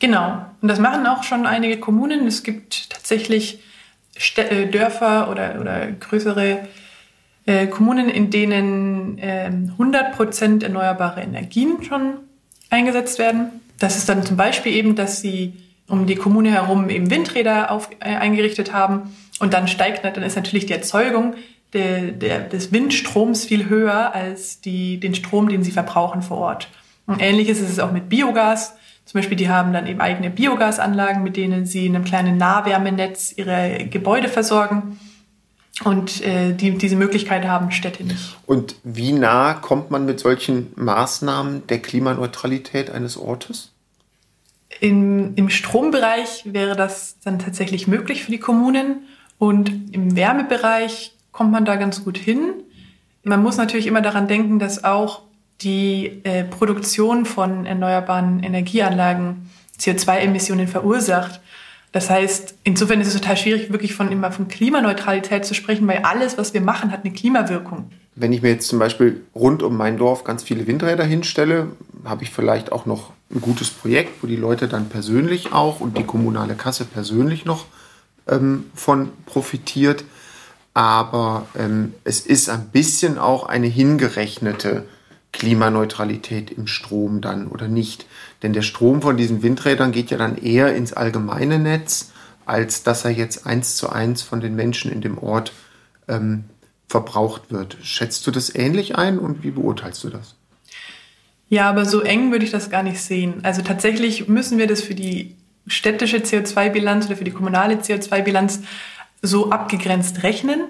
Genau. 0.00 0.44
Und 0.60 0.68
das 0.68 0.78
machen 0.78 1.06
auch 1.06 1.22
schon 1.22 1.46
einige 1.46 1.80
Kommunen. 1.80 2.26
Es 2.26 2.42
gibt 2.42 2.90
tatsächlich 2.90 3.62
Städte, 4.18 4.54
äh, 4.54 4.70
Dörfer 4.70 5.30
oder, 5.30 5.58
oder 5.58 5.90
größere 5.92 6.68
äh, 7.46 7.68
Kommunen, 7.68 8.10
in 8.10 8.28
denen 8.30 9.16
äh, 9.16 9.50
100% 9.78 10.62
erneuerbare 10.62 11.22
Energien 11.22 11.82
schon 11.84 12.18
eingesetzt 12.68 13.18
werden. 13.18 13.48
Das 13.78 13.96
ist 13.96 14.10
dann 14.10 14.22
zum 14.22 14.36
Beispiel 14.36 14.74
eben, 14.74 14.94
dass 14.94 15.22
sie 15.22 15.54
um 15.88 16.06
die 16.06 16.16
Kommune 16.16 16.50
herum 16.50 16.90
eben 16.90 17.10
Windräder 17.10 17.70
auf, 17.70 17.88
äh, 18.00 18.14
eingerichtet 18.16 18.74
haben. 18.74 19.16
Und 19.40 19.54
dann 19.54 19.68
steigt, 19.68 20.04
dann 20.04 20.22
ist 20.22 20.36
natürlich 20.36 20.66
die 20.66 20.74
Erzeugung 20.74 21.32
der, 21.72 22.12
der, 22.12 22.40
des 22.40 22.72
Windstroms 22.72 23.46
viel 23.46 23.70
höher 23.70 24.14
als 24.14 24.60
die, 24.60 25.00
den 25.00 25.14
Strom, 25.14 25.48
den 25.48 25.62
sie 25.62 25.72
verbrauchen 25.72 26.20
vor 26.20 26.36
Ort. 26.36 26.68
Und 27.06 27.20
ähnliches 27.20 27.60
ist 27.60 27.70
es 27.70 27.78
auch 27.78 27.92
mit 27.92 28.08
Biogas. 28.08 28.74
Zum 29.04 29.20
Beispiel, 29.20 29.36
die 29.36 29.48
haben 29.48 29.72
dann 29.72 29.86
eben 29.86 30.00
eigene 30.00 30.30
Biogasanlagen, 30.30 31.22
mit 31.22 31.36
denen 31.36 31.64
sie 31.64 31.86
in 31.86 31.94
einem 31.94 32.04
kleinen 32.04 32.36
Nahwärmenetz 32.36 33.32
ihre 33.36 33.86
Gebäude 33.88 34.28
versorgen. 34.28 34.98
Und 35.84 36.24
äh, 36.24 36.54
die, 36.54 36.72
diese 36.72 36.96
Möglichkeit 36.96 37.46
haben 37.46 37.70
Städte 37.70 38.02
nicht. 38.02 38.36
Und 38.46 38.76
wie 38.82 39.12
nah 39.12 39.54
kommt 39.54 39.90
man 39.90 40.06
mit 40.06 40.18
solchen 40.18 40.72
Maßnahmen 40.74 41.66
der 41.66 41.80
Klimaneutralität 41.80 42.90
eines 42.90 43.16
Ortes? 43.16 43.72
Im, 44.80 45.34
Im 45.36 45.50
Strombereich 45.50 46.42
wäre 46.46 46.76
das 46.76 47.18
dann 47.22 47.38
tatsächlich 47.38 47.86
möglich 47.86 48.24
für 48.24 48.30
die 48.30 48.40
Kommunen 48.40 49.06
und 49.38 49.94
im 49.94 50.16
Wärmebereich 50.16 51.14
kommt 51.30 51.52
man 51.52 51.64
da 51.64 51.76
ganz 51.76 52.04
gut 52.04 52.18
hin. 52.18 52.54
Man 53.22 53.42
muss 53.42 53.56
natürlich 53.56 53.86
immer 53.86 54.00
daran 54.00 54.28
denken, 54.28 54.58
dass 54.58 54.82
auch 54.82 55.22
die 55.62 56.20
äh, 56.24 56.44
Produktion 56.44 57.24
von 57.24 57.66
erneuerbaren 57.66 58.42
Energieanlagen 58.42 59.50
CO2-Emissionen 59.78 60.68
verursacht. 60.68 61.40
Das 61.92 62.10
heißt, 62.10 62.56
insofern 62.64 63.00
ist 63.00 63.08
es 63.08 63.14
total 63.14 63.36
schwierig, 63.36 63.72
wirklich 63.72 63.94
von 63.94 64.12
immer 64.12 64.32
von 64.32 64.48
Klimaneutralität 64.48 65.46
zu 65.46 65.54
sprechen, 65.54 65.86
weil 65.88 65.98
alles, 65.98 66.36
was 66.36 66.52
wir 66.52 66.60
machen, 66.60 66.92
hat 66.92 67.04
eine 67.04 67.14
Klimawirkung. 67.14 67.90
Wenn 68.14 68.32
ich 68.32 68.42
mir 68.42 68.50
jetzt 68.50 68.68
zum 68.68 68.78
Beispiel 68.78 69.22
rund 69.34 69.62
um 69.62 69.76
mein 69.76 69.96
Dorf 69.96 70.24
ganz 70.24 70.42
viele 70.42 70.66
Windräder 70.66 71.04
hinstelle, 71.04 71.68
habe 72.04 72.24
ich 72.24 72.30
vielleicht 72.30 72.72
auch 72.72 72.86
noch 72.86 73.12
ein 73.34 73.40
gutes 73.40 73.70
Projekt, 73.70 74.22
wo 74.22 74.26
die 74.26 74.36
Leute 74.36 74.68
dann 74.68 74.88
persönlich 74.88 75.52
auch 75.52 75.80
und 75.80 75.98
die 75.98 76.04
kommunale 76.04 76.54
Kasse 76.54 76.84
persönlich 76.84 77.44
noch 77.44 77.66
ähm, 78.28 78.66
von 78.74 79.10
profitiert. 79.26 80.04
Aber 80.74 81.46
ähm, 81.58 81.94
es 82.04 82.20
ist 82.20 82.50
ein 82.50 82.68
bisschen 82.68 83.18
auch 83.18 83.46
eine 83.46 83.66
hingerechnete 83.66 84.84
Klimaneutralität 85.36 86.50
im 86.50 86.66
Strom 86.66 87.20
dann 87.20 87.46
oder 87.48 87.68
nicht. 87.68 88.06
Denn 88.42 88.54
der 88.54 88.62
Strom 88.62 89.02
von 89.02 89.18
diesen 89.18 89.42
Windrädern 89.42 89.92
geht 89.92 90.10
ja 90.10 90.16
dann 90.16 90.38
eher 90.38 90.74
ins 90.74 90.94
allgemeine 90.94 91.58
Netz, 91.58 92.12
als 92.46 92.82
dass 92.82 93.04
er 93.04 93.10
jetzt 93.10 93.46
eins 93.46 93.76
zu 93.76 93.90
eins 93.90 94.22
von 94.22 94.40
den 94.40 94.56
Menschen 94.56 94.90
in 94.90 95.02
dem 95.02 95.18
Ort 95.18 95.52
ähm, 96.08 96.44
verbraucht 96.88 97.52
wird. 97.52 97.76
Schätzt 97.82 98.26
du 98.26 98.30
das 98.30 98.54
ähnlich 98.54 98.96
ein 98.96 99.18
und 99.18 99.42
wie 99.42 99.50
beurteilst 99.50 100.02
du 100.04 100.08
das? 100.08 100.36
Ja, 101.50 101.68
aber 101.68 101.84
so 101.84 102.00
eng 102.00 102.32
würde 102.32 102.46
ich 102.46 102.50
das 102.50 102.70
gar 102.70 102.82
nicht 102.82 103.00
sehen. 103.00 103.40
Also 103.42 103.60
tatsächlich 103.60 104.28
müssen 104.28 104.56
wir 104.56 104.66
das 104.66 104.80
für 104.80 104.94
die 104.94 105.36
städtische 105.66 106.18
CO2-Bilanz 106.18 107.06
oder 107.06 107.16
für 107.16 107.24
die 107.24 107.30
kommunale 107.30 107.74
CO2-Bilanz 107.74 108.62
so 109.20 109.50
abgegrenzt 109.50 110.22
rechnen. 110.22 110.62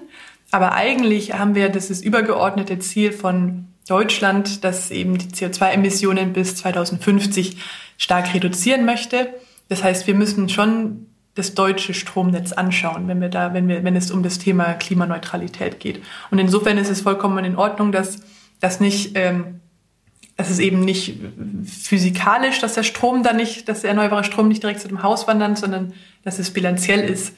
Aber 0.51 0.73
eigentlich 0.73 1.33
haben 1.33 1.55
wir 1.55 1.69
das, 1.69 1.89
übergeordnete 2.01 2.79
Ziel 2.79 3.13
von 3.13 3.67
Deutschland, 3.87 4.63
das 4.63 4.91
eben 4.91 5.17
die 5.17 5.27
CO2-Emissionen 5.27 6.33
bis 6.33 6.55
2050 6.57 7.57
stark 7.97 8.33
reduzieren 8.33 8.85
möchte. 8.85 9.33
Das 9.69 9.83
heißt, 9.83 10.07
wir 10.07 10.15
müssen 10.15 10.49
schon 10.49 11.07
das 11.35 11.53
deutsche 11.53 11.93
Stromnetz 11.93 12.51
anschauen, 12.51 13.07
wenn 13.07 13.21
wir 13.21 13.29
da, 13.29 13.53
wenn 13.53 13.67
wir, 13.67 13.83
wenn 13.83 13.95
es 13.95 14.11
um 14.11 14.23
das 14.23 14.39
Thema 14.39 14.73
Klimaneutralität 14.73 15.79
geht. 15.79 16.01
Und 16.31 16.39
insofern 16.39 16.77
ist 16.77 16.89
es 16.89 17.01
vollkommen 17.01 17.45
in 17.45 17.55
Ordnung, 17.55 17.91
dass 17.91 18.19
das 18.59 18.79
nicht, 18.79 19.11
ähm, 19.15 19.61
dass 20.35 20.49
es 20.49 20.59
eben 20.59 20.79
nicht 20.79 21.19
physikalisch, 21.65 22.59
dass 22.59 22.73
der 22.73 22.83
Strom 22.83 23.23
da 23.23 23.33
nicht, 23.33 23.69
dass 23.69 23.81
der 23.81 23.91
erneuerbare 23.91 24.23
Strom 24.23 24.47
nicht 24.47 24.63
direkt 24.63 24.81
zu 24.81 24.87
dem 24.87 25.03
Haus 25.03 25.27
wandert, 25.27 25.57
sondern 25.57 25.93
dass 26.23 26.39
es 26.39 26.51
bilanziell 26.51 27.07
ist. 27.07 27.33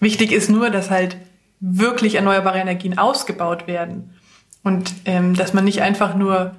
Wichtig 0.00 0.32
ist 0.32 0.50
nur, 0.50 0.70
dass 0.70 0.90
halt 0.90 1.16
wirklich 1.60 2.16
erneuerbare 2.16 2.58
Energien 2.58 2.98
ausgebaut 2.98 3.66
werden. 3.66 4.12
Und 4.62 4.92
ähm, 5.04 5.34
dass 5.34 5.54
man 5.54 5.64
nicht 5.64 5.82
einfach 5.82 6.14
nur, 6.14 6.54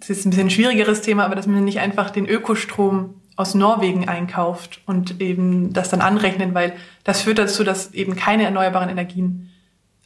das 0.00 0.10
ist 0.10 0.26
ein 0.26 0.30
bisschen 0.30 0.48
ein 0.48 0.50
schwierigeres 0.50 1.02
Thema, 1.02 1.24
aber 1.24 1.34
dass 1.34 1.46
man 1.46 1.64
nicht 1.64 1.80
einfach 1.80 2.10
den 2.10 2.26
Ökostrom 2.26 3.14
aus 3.36 3.54
Norwegen 3.54 4.08
einkauft 4.08 4.80
und 4.86 5.20
eben 5.20 5.72
das 5.72 5.88
dann 5.88 6.00
anrechnen, 6.00 6.54
weil 6.54 6.74
das 7.02 7.22
führt 7.22 7.38
dazu, 7.38 7.64
dass 7.64 7.92
eben 7.92 8.14
keine 8.16 8.44
erneuerbaren 8.44 8.88
Energien 8.88 9.50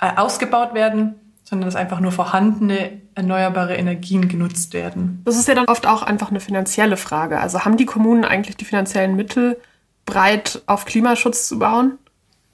äh, 0.01 0.11
ausgebaut 0.17 0.75
werden, 0.75 1.15
sondern 1.45 1.67
dass 1.67 1.77
einfach 1.77 2.01
nur 2.01 2.13
vorhandene 2.13 3.01
erneuerbare 3.15 3.75
Energien 3.75 4.29
genutzt 4.29 4.75
werden. 4.75 5.23
Das 5.25 5.39
ist 5.39 5.49
ja 5.49 5.55
dann 5.55 5.67
oft 5.67 5.87
auch 5.87 6.03
einfach 6.03 6.31
eine 6.31 6.41
finanzielle 6.41 6.97
Frage. 6.97 7.41
Also 7.41 7.65
haben 7.65 7.77
die 7.77 7.87
Kommunen 7.87 8.25
eigentlich 8.25 8.57
die 8.57 8.65
finanziellen 8.65 9.17
Mittel, 9.17 9.59
breit 10.07 10.63
auf 10.67 10.85
Klimaschutz 10.85 11.49
zu 11.49 11.59
bauen? 11.59 11.99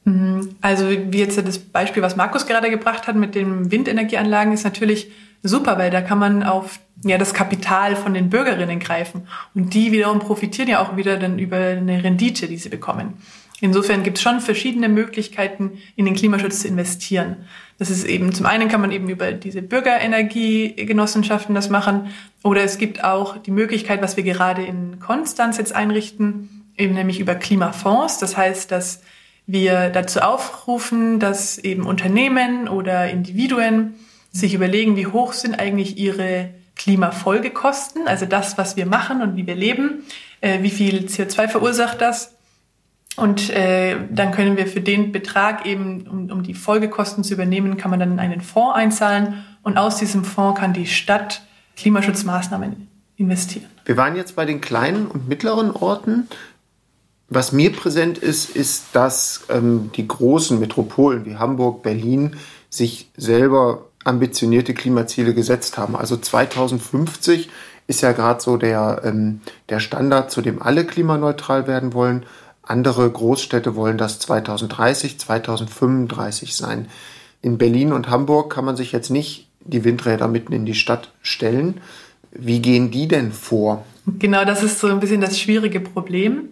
Mhm. 0.04 0.56
Also 0.60 0.88
wie 0.90 1.18
jetzt 1.18 1.38
das 1.38 1.58
Beispiel, 1.58 2.02
was 2.02 2.16
Markus 2.16 2.46
gerade 2.46 2.70
gebracht 2.70 3.06
hat 3.06 3.16
mit 3.16 3.34
den 3.34 3.70
Windenergieanlagen, 3.70 4.52
ist 4.52 4.64
natürlich 4.64 5.10
super, 5.42 5.78
weil 5.78 5.90
da 5.90 6.00
kann 6.00 6.18
man 6.18 6.42
auf 6.42 6.78
ja, 7.04 7.18
das 7.18 7.34
Kapital 7.34 7.96
von 7.96 8.14
den 8.14 8.30
Bürgerinnen 8.30 8.78
greifen. 8.78 9.28
Und 9.54 9.74
die 9.74 9.92
wiederum 9.92 10.20
profitieren 10.20 10.68
ja 10.68 10.80
auch 10.80 10.96
wieder 10.96 11.18
dann 11.18 11.38
über 11.38 11.56
eine 11.56 12.02
Rendite, 12.02 12.48
die 12.48 12.56
sie 12.56 12.70
bekommen. 12.70 13.14
Insofern 13.60 14.02
gibt 14.02 14.16
es 14.18 14.22
schon 14.22 14.40
verschiedene 14.40 14.88
Möglichkeiten, 14.88 15.78
in 15.96 16.06
den 16.06 16.14
Klimaschutz 16.14 16.60
zu 16.60 16.68
investieren. 16.68 17.36
Das 17.78 17.88
ist 17.88 18.04
eben, 18.04 18.32
zum 18.32 18.46
einen 18.46 18.68
kann 18.68 18.80
man 18.80 18.90
eben 18.92 19.08
über 19.08 19.32
diese 19.32 19.62
Bürgerenergiegenossenschaften 19.62 21.54
das 21.54 21.70
machen. 21.70 22.08
Oder 22.42 22.62
es 22.62 22.78
gibt 22.78 23.04
auch 23.04 23.38
die 23.38 23.52
Möglichkeit, 23.52 24.02
was 24.02 24.16
wir 24.16 24.24
gerade 24.24 24.64
in 24.64 24.98
Konstanz 25.00 25.56
jetzt 25.58 25.74
einrichten, 25.74 26.66
eben 26.76 26.94
nämlich 26.94 27.20
über 27.20 27.34
Klimafonds. 27.36 28.18
Das 28.18 28.36
heißt, 28.36 28.70
dass 28.70 29.02
wir 29.46 29.90
dazu 29.90 30.20
aufrufen, 30.20 31.20
dass 31.20 31.58
eben 31.58 31.86
Unternehmen 31.86 32.68
oder 32.68 33.10
Individuen 33.10 33.94
sich 34.32 34.54
überlegen, 34.54 34.96
wie 34.96 35.06
hoch 35.06 35.32
sind 35.32 35.58
eigentlich 35.58 35.98
ihre 35.98 36.50
Klimafolgekosten, 36.76 38.08
also 38.08 38.26
das, 38.26 38.58
was 38.58 38.76
wir 38.76 38.86
machen 38.86 39.22
und 39.22 39.36
wie 39.36 39.46
wir 39.46 39.54
leben, 39.54 40.02
äh, 40.40 40.62
wie 40.62 40.70
viel 40.70 41.06
CO2 41.06 41.48
verursacht 41.48 42.00
das. 42.00 42.34
Und 43.16 43.50
äh, 43.50 43.96
dann 44.10 44.32
können 44.32 44.56
wir 44.56 44.66
für 44.66 44.80
den 44.80 45.12
Betrag 45.12 45.66
eben, 45.66 46.08
um, 46.08 46.30
um 46.30 46.42
die 46.42 46.54
Folgekosten 46.54 47.22
zu 47.22 47.34
übernehmen, 47.34 47.76
kann 47.76 47.90
man 47.90 48.00
dann 48.00 48.12
in 48.12 48.18
einen 48.18 48.40
Fonds 48.40 48.74
einzahlen 48.74 49.44
und 49.62 49.78
aus 49.78 49.98
diesem 49.98 50.24
Fonds 50.24 50.58
kann 50.58 50.72
die 50.72 50.86
Stadt 50.86 51.42
Klimaschutzmaßnahmen 51.76 52.88
investieren. 53.16 53.66
Wir 53.84 53.96
waren 53.96 54.16
jetzt 54.16 54.34
bei 54.34 54.44
den 54.44 54.60
kleinen 54.60 55.06
und 55.06 55.28
mittleren 55.28 55.70
Orten. 55.70 56.28
Was 57.28 57.52
mir 57.52 57.72
präsent 57.72 58.18
ist, 58.18 58.54
ist, 58.54 58.86
dass 58.92 59.44
ähm, 59.48 59.90
die 59.96 60.06
großen 60.06 60.58
Metropolen 60.60 61.24
wie 61.24 61.36
Hamburg, 61.36 61.82
Berlin 61.82 62.36
sich 62.68 63.10
selber 63.16 63.86
ambitionierte 64.04 64.74
Klimaziele 64.74 65.32
gesetzt 65.34 65.78
haben. 65.78 65.96
Also 65.96 66.16
2050 66.16 67.48
ist 67.86 68.02
ja 68.02 68.12
gerade 68.12 68.42
so 68.42 68.56
der, 68.56 69.02
ähm, 69.04 69.40
der 69.70 69.80
Standard, 69.80 70.30
zu 70.30 70.42
dem 70.42 70.60
alle 70.60 70.84
klimaneutral 70.84 71.66
werden 71.66 71.94
wollen. 71.94 72.24
Andere 72.62 73.10
Großstädte 73.10 73.74
wollen 73.74 73.98
das 73.98 74.18
2030, 74.20 75.18
2035 75.18 76.54
sein. 76.54 76.88
In 77.40 77.58
Berlin 77.58 77.92
und 77.92 78.08
Hamburg 78.08 78.52
kann 78.52 78.64
man 78.64 78.76
sich 78.76 78.92
jetzt 78.92 79.10
nicht 79.10 79.48
die 79.60 79.84
Windräder 79.84 80.28
mitten 80.28 80.52
in 80.52 80.66
die 80.66 80.74
Stadt 80.74 81.12
stellen. 81.22 81.80
Wie 82.32 82.60
gehen 82.60 82.90
die 82.90 83.08
denn 83.08 83.32
vor? 83.32 83.84
Genau, 84.18 84.44
das 84.44 84.62
ist 84.62 84.80
so 84.80 84.88
ein 84.88 85.00
bisschen 85.00 85.20
das 85.20 85.38
schwierige 85.38 85.80
Problem 85.80 86.48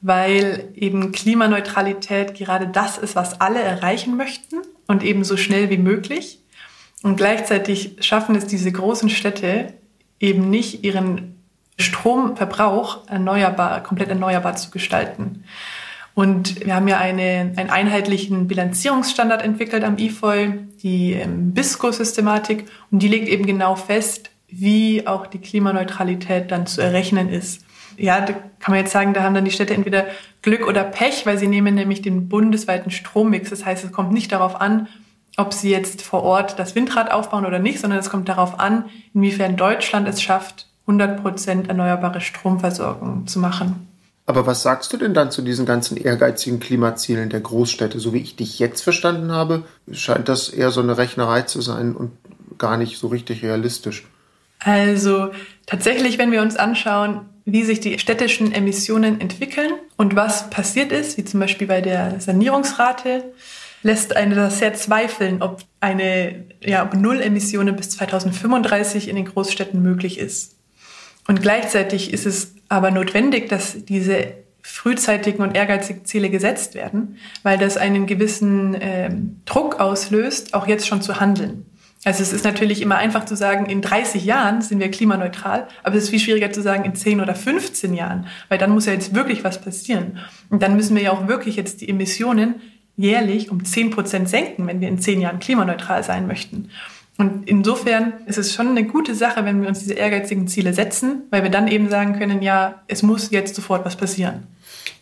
weil 0.00 0.68
eben 0.74 1.12
Klimaneutralität 1.12 2.34
gerade 2.34 2.68
das 2.68 2.98
ist, 2.98 3.16
was 3.16 3.40
alle 3.40 3.60
erreichen 3.60 4.16
möchten 4.16 4.56
und 4.86 5.02
eben 5.02 5.24
so 5.24 5.36
schnell 5.36 5.70
wie 5.70 5.78
möglich. 5.78 6.40
Und 7.02 7.16
gleichzeitig 7.16 7.96
schaffen 8.00 8.34
es 8.36 8.46
diese 8.46 8.70
großen 8.72 9.10
Städte 9.10 9.74
eben 10.20 10.50
nicht, 10.50 10.84
ihren 10.84 11.36
Stromverbrauch 11.78 13.06
erneuerbar, 13.08 13.82
komplett 13.82 14.08
erneuerbar 14.08 14.56
zu 14.56 14.70
gestalten. 14.70 15.44
Und 16.14 16.64
wir 16.64 16.74
haben 16.74 16.88
ja 16.88 16.96
eine, 16.96 17.52
einen 17.56 17.68
einheitlichen 17.68 18.48
Bilanzierungsstandard 18.48 19.42
entwickelt 19.42 19.84
am 19.84 19.98
IFOI, 19.98 20.54
die 20.82 21.12
ähm, 21.12 21.52
BISCO-Systematik, 21.52 22.64
und 22.90 23.02
die 23.02 23.08
legt 23.08 23.28
eben 23.28 23.44
genau 23.44 23.76
fest, 23.76 24.30
wie 24.48 25.06
auch 25.06 25.26
die 25.26 25.40
Klimaneutralität 25.40 26.50
dann 26.50 26.66
zu 26.66 26.80
errechnen 26.80 27.28
ist 27.28 27.65
ja, 27.96 28.20
da 28.20 28.32
kann 28.32 28.74
man 28.74 28.78
jetzt 28.78 28.92
sagen, 28.92 29.14
da 29.14 29.22
haben 29.22 29.34
dann 29.34 29.44
die 29.44 29.50
Städte 29.50 29.74
entweder 29.74 30.06
Glück 30.42 30.66
oder 30.66 30.84
Pech, 30.84 31.26
weil 31.26 31.38
sie 31.38 31.48
nehmen 31.48 31.74
nämlich 31.74 32.02
den 32.02 32.28
bundesweiten 32.28 32.90
Strommix. 32.90 33.50
Das 33.50 33.64
heißt, 33.64 33.84
es 33.84 33.92
kommt 33.92 34.12
nicht 34.12 34.32
darauf 34.32 34.60
an, 34.60 34.88
ob 35.36 35.52
sie 35.52 35.70
jetzt 35.70 36.02
vor 36.02 36.22
Ort 36.22 36.58
das 36.58 36.74
Windrad 36.74 37.10
aufbauen 37.10 37.46
oder 37.46 37.58
nicht, 37.58 37.80
sondern 37.80 37.98
es 37.98 38.10
kommt 38.10 38.28
darauf 38.28 38.58
an, 38.58 38.86
inwiefern 39.14 39.56
Deutschland 39.56 40.08
es 40.08 40.22
schafft, 40.22 40.66
100 40.82 41.22
Prozent 41.22 41.68
erneuerbare 41.68 42.20
Stromversorgung 42.20 43.26
zu 43.26 43.38
machen. 43.38 43.88
Aber 44.24 44.46
was 44.46 44.62
sagst 44.62 44.92
du 44.92 44.96
denn 44.96 45.14
dann 45.14 45.30
zu 45.30 45.42
diesen 45.42 45.66
ganzen 45.66 45.96
ehrgeizigen 45.96 46.58
Klimazielen 46.58 47.30
der 47.30 47.40
Großstädte? 47.40 48.00
So 48.00 48.12
wie 48.12 48.18
ich 48.18 48.34
dich 48.34 48.58
jetzt 48.58 48.82
verstanden 48.82 49.30
habe, 49.30 49.62
scheint 49.92 50.28
das 50.28 50.48
eher 50.48 50.72
so 50.72 50.80
eine 50.80 50.98
Rechnerei 50.98 51.42
zu 51.42 51.60
sein 51.60 51.94
und 51.94 52.10
gar 52.58 52.76
nicht 52.76 52.98
so 52.98 53.06
richtig 53.06 53.44
realistisch. 53.44 54.06
Also 54.58 55.30
tatsächlich, 55.66 56.18
wenn 56.18 56.32
wir 56.32 56.42
uns 56.42 56.56
anschauen, 56.56 57.22
wie 57.44 57.62
sich 57.62 57.80
die 57.80 57.98
städtischen 57.98 58.52
Emissionen 58.52 59.20
entwickeln 59.20 59.72
und 59.96 60.16
was 60.16 60.50
passiert 60.50 60.90
ist, 60.90 61.16
wie 61.16 61.24
zum 61.24 61.40
Beispiel 61.40 61.68
bei 61.68 61.80
der 61.80 62.20
Sanierungsrate, 62.20 63.24
lässt 63.82 64.16
einen 64.16 64.34
das 64.34 64.58
sehr 64.58 64.74
zweifeln, 64.74 65.42
ob 65.42 65.62
eine 65.80 66.44
ja, 66.60 66.90
Null 66.94 67.20
Emissionen 67.20 67.76
bis 67.76 67.90
2035 67.90 69.08
in 69.08 69.16
den 69.16 69.26
Großstädten 69.26 69.80
möglich 69.80 70.18
ist. 70.18 70.56
Und 71.28 71.40
gleichzeitig 71.40 72.12
ist 72.12 72.26
es 72.26 72.54
aber 72.68 72.90
notwendig, 72.90 73.48
dass 73.48 73.84
diese 73.84 74.34
frühzeitigen 74.62 75.42
und 75.42 75.56
ehrgeizigen 75.56 76.04
Ziele 76.04 76.30
gesetzt 76.30 76.74
werden, 76.74 77.18
weil 77.44 77.58
das 77.58 77.76
einen 77.76 78.06
gewissen 78.06 78.74
äh, 78.74 79.10
Druck 79.44 79.78
auslöst, 79.78 80.54
auch 80.54 80.66
jetzt 80.66 80.88
schon 80.88 81.02
zu 81.02 81.20
handeln. 81.20 81.64
Also 82.04 82.22
es 82.22 82.32
ist 82.32 82.44
natürlich 82.44 82.82
immer 82.82 82.96
einfach 82.96 83.24
zu 83.24 83.34
sagen, 83.36 83.66
in 83.66 83.82
30 83.82 84.24
Jahren 84.24 84.62
sind 84.62 84.78
wir 84.78 84.90
klimaneutral, 84.90 85.66
aber 85.82 85.96
es 85.96 86.04
ist 86.04 86.10
viel 86.10 86.20
schwieriger 86.20 86.52
zu 86.52 86.62
sagen, 86.62 86.84
in 86.84 86.94
10 86.94 87.20
oder 87.20 87.34
15 87.34 87.94
Jahren, 87.94 88.26
weil 88.48 88.58
dann 88.58 88.70
muss 88.70 88.86
ja 88.86 88.92
jetzt 88.92 89.14
wirklich 89.14 89.42
was 89.42 89.60
passieren. 89.60 90.18
Und 90.48 90.62
dann 90.62 90.76
müssen 90.76 90.94
wir 90.94 91.02
ja 91.02 91.10
auch 91.10 91.26
wirklich 91.26 91.56
jetzt 91.56 91.80
die 91.80 91.88
Emissionen 91.88 92.56
jährlich 92.96 93.50
um 93.50 93.64
10 93.64 93.90
Prozent 93.90 94.28
senken, 94.28 94.66
wenn 94.66 94.80
wir 94.80 94.88
in 94.88 95.00
10 95.00 95.20
Jahren 95.20 95.38
klimaneutral 95.38 96.02
sein 96.04 96.26
möchten. 96.26 96.70
Und 97.18 97.48
insofern 97.48 98.12
ist 98.26 98.36
es 98.38 98.54
schon 98.54 98.68
eine 98.68 98.84
gute 98.84 99.14
Sache, 99.14 99.44
wenn 99.44 99.62
wir 99.62 99.68
uns 99.68 99.78
diese 99.78 99.94
ehrgeizigen 99.94 100.48
Ziele 100.48 100.74
setzen, 100.74 101.22
weil 101.30 101.42
wir 101.42 101.50
dann 101.50 101.66
eben 101.66 101.88
sagen 101.88 102.18
können, 102.18 102.42
ja, 102.42 102.82
es 102.88 103.02
muss 103.02 103.30
jetzt 103.30 103.54
sofort 103.54 103.84
was 103.86 103.96
passieren. 103.96 104.44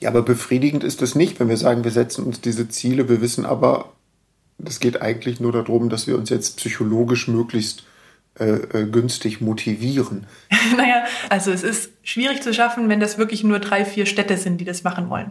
Ja, 0.01 0.11
aber 0.11 0.23
befriedigend 0.23 0.85
ist 0.85 1.03
das 1.03 1.15
nicht, 1.15 1.41
wenn 1.41 1.49
wir 1.49 1.57
sagen, 1.57 1.83
wir 1.83 1.91
setzen 1.91 2.25
uns 2.25 2.41
diese 2.41 2.69
Ziele, 2.69 3.09
wir 3.09 3.21
wissen 3.21 3.45
aber, 3.45 3.93
es 4.65 4.81
geht 4.81 5.01
eigentlich 5.03 5.41
nur 5.41 5.53
darum, 5.53 5.89
dass 5.89 6.07
wir 6.07 6.17
uns 6.17 6.31
jetzt 6.31 6.57
psychologisch 6.59 7.29
möglichst 7.29 7.85
äh, 8.39 8.45
äh, 8.47 8.87
günstig 8.87 9.41
motivieren. 9.41 10.27
naja, 10.77 11.05
also 11.29 11.53
es 11.53 11.63
ist 11.63 11.93
schwierig 12.03 12.43
zu 12.43 12.53
schaffen, 12.53 12.89
wenn 12.89 13.01
das 13.01 13.17
wirklich 13.17 13.45
nur 13.45 13.61
drei, 13.61 13.85
vier 13.85 14.07
Städte 14.07 14.37
sind, 14.37 14.61
die 14.61 14.65
das 14.65 14.83
machen 14.83 15.09
wollen. 15.09 15.31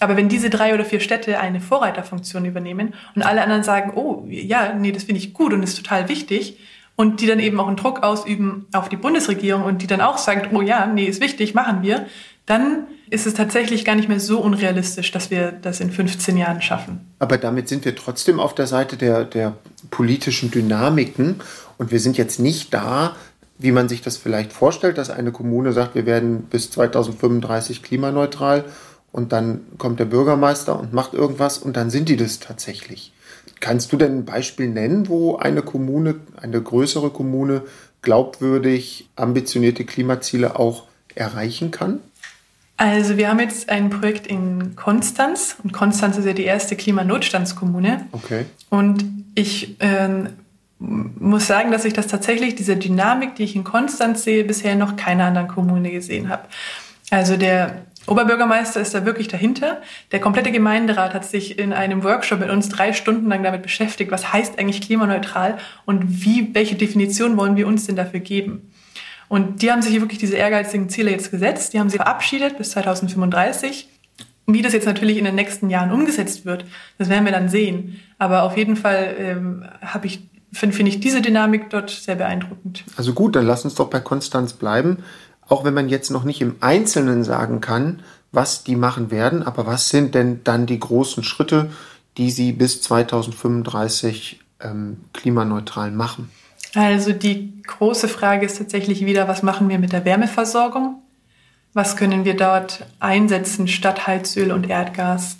Aber 0.00 0.16
wenn 0.16 0.28
diese 0.28 0.50
drei 0.50 0.74
oder 0.74 0.84
vier 0.84 1.00
Städte 1.00 1.40
eine 1.40 1.60
Vorreiterfunktion 1.60 2.44
übernehmen 2.44 2.94
und 3.14 3.22
alle 3.22 3.42
anderen 3.42 3.62
sagen, 3.62 3.92
oh 3.96 4.24
ja, 4.28 4.72
nee, 4.72 4.92
das 4.92 5.04
finde 5.04 5.20
ich 5.20 5.34
gut 5.34 5.52
und 5.52 5.62
ist 5.62 5.76
total 5.76 6.08
wichtig, 6.08 6.58
und 6.96 7.20
die 7.20 7.26
dann 7.26 7.40
eben 7.40 7.58
auch 7.58 7.66
einen 7.66 7.76
Druck 7.76 8.02
ausüben 8.02 8.66
auf 8.72 8.88
die 8.88 8.96
Bundesregierung 8.96 9.64
und 9.64 9.82
die 9.82 9.86
dann 9.86 10.00
auch 10.00 10.18
sagt, 10.18 10.52
oh 10.52 10.62
ja, 10.62 10.86
nee, 10.86 11.06
ist 11.06 11.20
wichtig, 11.20 11.54
machen 11.54 11.82
wir, 11.82 12.06
dann 12.46 12.86
ist 13.14 13.26
es 13.26 13.34
tatsächlich 13.34 13.84
gar 13.84 13.94
nicht 13.94 14.08
mehr 14.08 14.20
so 14.20 14.40
unrealistisch, 14.40 15.12
dass 15.12 15.30
wir 15.30 15.52
das 15.52 15.80
in 15.80 15.90
15 15.90 16.36
Jahren 16.36 16.60
schaffen. 16.60 17.00
Aber 17.20 17.38
damit 17.38 17.68
sind 17.68 17.84
wir 17.84 17.94
trotzdem 17.94 18.40
auf 18.40 18.54
der 18.54 18.66
Seite 18.66 18.96
der, 18.96 19.24
der 19.24 19.54
politischen 19.90 20.50
Dynamiken 20.50 21.40
und 21.78 21.92
wir 21.92 22.00
sind 22.00 22.18
jetzt 22.18 22.40
nicht 22.40 22.74
da, 22.74 23.14
wie 23.58 23.72
man 23.72 23.88
sich 23.88 24.02
das 24.02 24.16
vielleicht 24.16 24.52
vorstellt, 24.52 24.98
dass 24.98 25.10
eine 25.10 25.30
Kommune 25.30 25.72
sagt, 25.72 25.94
wir 25.94 26.06
werden 26.06 26.42
bis 26.42 26.72
2035 26.72 27.82
klimaneutral 27.82 28.64
und 29.12 29.32
dann 29.32 29.60
kommt 29.78 30.00
der 30.00 30.06
Bürgermeister 30.06 30.78
und 30.78 30.92
macht 30.92 31.14
irgendwas 31.14 31.58
und 31.58 31.76
dann 31.76 31.90
sind 31.90 32.08
die 32.08 32.16
das 32.16 32.40
tatsächlich. 32.40 33.12
Kannst 33.60 33.92
du 33.92 33.96
denn 33.96 34.18
ein 34.18 34.24
Beispiel 34.24 34.68
nennen, 34.68 35.08
wo 35.08 35.36
eine 35.36 35.62
Kommune, 35.62 36.16
eine 36.36 36.60
größere 36.60 37.10
Kommune 37.10 37.62
glaubwürdig 38.02 39.08
ambitionierte 39.14 39.84
Klimaziele 39.84 40.58
auch 40.58 40.84
erreichen 41.14 41.70
kann? 41.70 42.00
Also 42.76 43.16
wir 43.16 43.28
haben 43.28 43.38
jetzt 43.38 43.68
ein 43.68 43.88
Projekt 43.88 44.26
in 44.26 44.74
Konstanz 44.74 45.56
und 45.62 45.72
Konstanz 45.72 46.18
ist 46.18 46.26
ja 46.26 46.32
die 46.32 46.44
erste 46.44 46.74
Klimanotstandskommune. 46.74 48.06
Okay. 48.10 48.46
Und 48.68 49.04
ich 49.36 49.80
äh, 49.80 50.08
muss 50.78 51.46
sagen, 51.46 51.70
dass 51.70 51.84
ich 51.84 51.92
das 51.92 52.08
tatsächlich, 52.08 52.56
diese 52.56 52.76
Dynamik, 52.76 53.36
die 53.36 53.44
ich 53.44 53.54
in 53.54 53.64
Konstanz 53.64 54.24
sehe, 54.24 54.44
bisher 54.44 54.74
noch 54.74 54.96
keiner 54.96 55.26
anderen 55.26 55.48
Kommune 55.48 55.90
gesehen 55.90 56.28
habe. 56.28 56.48
Also 57.10 57.36
der 57.36 57.84
Oberbürgermeister 58.06 58.80
ist 58.80 58.94
da 58.94 59.06
wirklich 59.06 59.28
dahinter. 59.28 59.80
Der 60.12 60.20
komplette 60.20 60.52
Gemeinderat 60.52 61.14
hat 61.14 61.24
sich 61.24 61.58
in 61.58 61.72
einem 61.72 62.04
Workshop 62.04 62.40
mit 62.40 62.50
uns 62.50 62.68
drei 62.68 62.92
Stunden 62.92 63.28
lang 63.28 63.42
damit 63.42 63.62
beschäftigt, 63.62 64.10
was 64.10 64.32
heißt 64.32 64.58
eigentlich 64.58 64.82
klimaneutral 64.82 65.58
und 65.86 66.24
wie, 66.24 66.54
welche 66.54 66.74
Definition 66.74 67.36
wollen 67.36 67.56
wir 67.56 67.66
uns 67.66 67.86
denn 67.86 67.96
dafür 67.96 68.20
geben. 68.20 68.70
Und 69.28 69.62
die 69.62 69.70
haben 69.70 69.82
sich 69.82 69.92
hier 69.92 70.00
wirklich 70.00 70.18
diese 70.18 70.36
ehrgeizigen 70.36 70.88
Ziele 70.88 71.10
jetzt 71.10 71.30
gesetzt. 71.30 71.72
Die 71.72 71.80
haben 71.80 71.90
sie 71.90 71.96
verabschiedet 71.96 72.58
bis 72.58 72.70
2035. 72.70 73.88
Wie 74.46 74.62
das 74.62 74.74
jetzt 74.74 74.86
natürlich 74.86 75.16
in 75.16 75.24
den 75.24 75.34
nächsten 75.34 75.70
Jahren 75.70 75.90
umgesetzt 75.90 76.44
wird, 76.44 76.66
das 76.98 77.08
werden 77.08 77.24
wir 77.24 77.32
dann 77.32 77.48
sehen. 77.48 78.00
Aber 78.18 78.42
auf 78.42 78.56
jeden 78.56 78.76
Fall 78.76 79.14
ähm, 79.18 79.64
ich 80.02 80.28
finde 80.52 80.76
find 80.76 80.88
ich 80.88 81.00
diese 81.00 81.20
Dynamik 81.20 81.70
dort 81.70 81.90
sehr 81.90 82.16
beeindruckend. 82.16 82.84
Also 82.96 83.12
gut, 83.12 83.36
dann 83.36 83.46
lass 83.46 83.64
uns 83.64 83.74
doch 83.74 83.88
bei 83.88 84.00
Konstanz 84.00 84.52
bleiben. 84.52 84.98
Auch 85.48 85.64
wenn 85.64 85.74
man 85.74 85.88
jetzt 85.88 86.10
noch 86.10 86.24
nicht 86.24 86.40
im 86.40 86.56
Einzelnen 86.60 87.24
sagen 87.24 87.60
kann, 87.60 88.02
was 88.32 88.64
die 88.64 88.76
machen 88.76 89.10
werden, 89.10 89.42
aber 89.42 89.66
was 89.66 89.88
sind 89.88 90.14
denn 90.14 90.40
dann 90.44 90.66
die 90.66 90.80
großen 90.80 91.22
Schritte, 91.22 91.70
die 92.16 92.30
sie 92.30 92.52
bis 92.52 92.82
2035 92.82 94.40
ähm, 94.60 94.98
klimaneutral 95.12 95.90
machen? 95.90 96.30
Also 96.74 97.12
die 97.12 97.62
große 97.62 98.08
Frage 98.08 98.46
ist 98.46 98.58
tatsächlich 98.58 99.06
wieder, 99.06 99.28
was 99.28 99.42
machen 99.42 99.68
wir 99.68 99.78
mit 99.78 99.92
der 99.92 100.04
Wärmeversorgung? 100.04 101.02
Was 101.72 101.96
können 101.96 102.24
wir 102.24 102.36
dort 102.36 102.86
einsetzen 103.00 103.68
statt 103.68 104.06
Heizöl 104.06 104.52
und 104.52 104.68
Erdgas? 104.68 105.38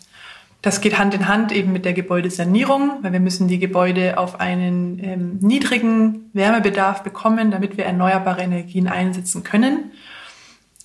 Das 0.62 0.80
geht 0.80 0.98
Hand 0.98 1.14
in 1.14 1.28
Hand 1.28 1.52
eben 1.52 1.72
mit 1.72 1.84
der 1.84 1.92
Gebäudesanierung, 1.92 2.98
weil 3.02 3.12
wir 3.12 3.20
müssen 3.20 3.48
die 3.48 3.58
Gebäude 3.58 4.16
auf 4.16 4.40
einen 4.40 4.98
ähm, 5.04 5.38
niedrigen 5.40 6.30
Wärmebedarf 6.32 7.02
bekommen, 7.02 7.50
damit 7.50 7.76
wir 7.76 7.84
erneuerbare 7.84 8.42
Energien 8.42 8.88
einsetzen 8.88 9.44
können. 9.44 9.92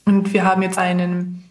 Und 0.05 0.33
wir 0.33 0.43
haben 0.43 0.61
jetzt 0.63 0.77
einen 0.77 1.45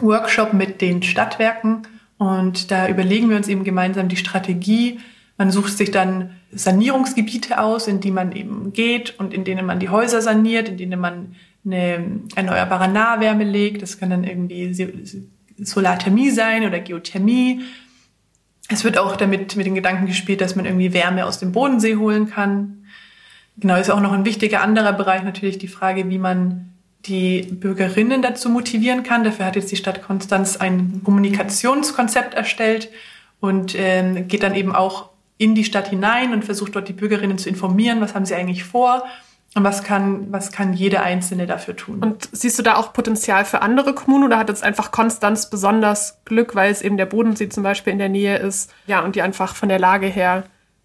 Workshop 0.00 0.52
mit 0.52 0.80
den 0.80 1.02
Stadtwerken 1.02 1.86
und 2.18 2.70
da 2.70 2.88
überlegen 2.88 3.30
wir 3.30 3.36
uns 3.36 3.48
eben 3.48 3.64
gemeinsam 3.64 4.08
die 4.08 4.16
Strategie. 4.16 5.00
Man 5.38 5.50
sucht 5.50 5.76
sich 5.76 5.90
dann 5.90 6.30
Sanierungsgebiete 6.52 7.60
aus, 7.60 7.88
in 7.88 8.00
die 8.00 8.10
man 8.10 8.32
eben 8.32 8.72
geht 8.72 9.18
und 9.18 9.32
in 9.32 9.44
denen 9.44 9.66
man 9.66 9.80
die 9.80 9.88
Häuser 9.88 10.20
saniert, 10.20 10.68
in 10.68 10.76
denen 10.76 11.00
man 11.00 11.34
eine 11.64 12.20
erneuerbare 12.34 12.88
Nahwärme 12.88 13.44
legt. 13.44 13.82
Das 13.82 13.98
kann 13.98 14.10
dann 14.10 14.24
irgendwie 14.24 14.74
Solarthermie 15.58 16.30
sein 16.30 16.66
oder 16.66 16.80
Geothermie. 16.80 17.62
Es 18.68 18.84
wird 18.84 18.98
auch 18.98 19.16
damit 19.16 19.56
mit 19.56 19.66
den 19.66 19.74
Gedanken 19.74 20.06
gespielt, 20.06 20.40
dass 20.40 20.56
man 20.56 20.66
irgendwie 20.66 20.92
Wärme 20.92 21.26
aus 21.26 21.38
dem 21.38 21.52
Bodensee 21.52 21.96
holen 21.96 22.28
kann. 22.30 22.84
Genau, 23.58 23.76
ist 23.76 23.90
auch 23.90 24.00
noch 24.00 24.12
ein 24.12 24.24
wichtiger 24.24 24.62
anderer 24.62 24.92
Bereich 24.92 25.22
natürlich 25.22 25.58
die 25.58 25.68
Frage, 25.68 26.08
wie 26.08 26.18
man 26.18 26.72
die 27.04 27.42
Bürgerinnen 27.42 28.22
dazu 28.22 28.48
motivieren 28.48 29.02
kann. 29.02 29.24
Dafür 29.24 29.46
hat 29.46 29.56
jetzt 29.56 29.70
die 29.70 29.76
Stadt 29.76 30.02
Konstanz 30.02 30.56
ein 30.56 31.02
Kommunikationskonzept 31.04 32.34
erstellt 32.34 32.90
und 33.40 33.74
äh, 33.74 34.24
geht 34.26 34.42
dann 34.42 34.54
eben 34.54 34.74
auch 34.74 35.11
in 35.42 35.54
die 35.54 35.64
Stadt 35.64 35.88
hinein 35.88 36.32
und 36.32 36.44
versucht 36.44 36.76
dort 36.76 36.88
die 36.88 36.92
Bürgerinnen 36.92 37.38
zu 37.38 37.48
informieren, 37.48 38.00
was 38.00 38.14
haben 38.14 38.24
sie 38.24 38.34
eigentlich 38.34 38.64
vor 38.64 39.04
und 39.54 39.64
was 39.64 39.82
kann, 39.82 40.32
was 40.32 40.52
kann 40.52 40.72
jede 40.72 41.02
Einzelne 41.02 41.46
dafür 41.46 41.76
tun. 41.76 41.98
Und 41.98 42.28
siehst 42.32 42.58
du 42.58 42.62
da 42.62 42.76
auch 42.76 42.92
Potenzial 42.92 43.44
für 43.44 43.60
andere 43.60 43.94
Kommunen 43.94 44.24
oder 44.24 44.38
hat 44.38 44.48
jetzt 44.48 44.62
einfach 44.62 44.92
Konstanz 44.92 45.50
besonders 45.50 46.18
Glück, 46.24 46.54
weil 46.54 46.70
es 46.70 46.80
eben 46.80 46.96
der 46.96 47.06
Bodensee 47.06 47.48
zum 47.48 47.62
Beispiel 47.62 47.92
in 47.92 47.98
der 47.98 48.08
Nähe 48.08 48.38
ist, 48.38 48.72
ja, 48.86 49.00
und 49.00 49.16
die 49.16 49.22
einfach 49.22 49.54
von 49.54 49.68
der 49.68 49.78
Lage 49.78 50.06
her 50.06 50.44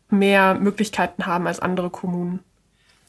mehr 0.09 0.55
Möglichkeiten 0.55 1.25
haben 1.25 1.47
als 1.47 1.59
andere 1.59 1.89
Kommunen? 1.89 2.39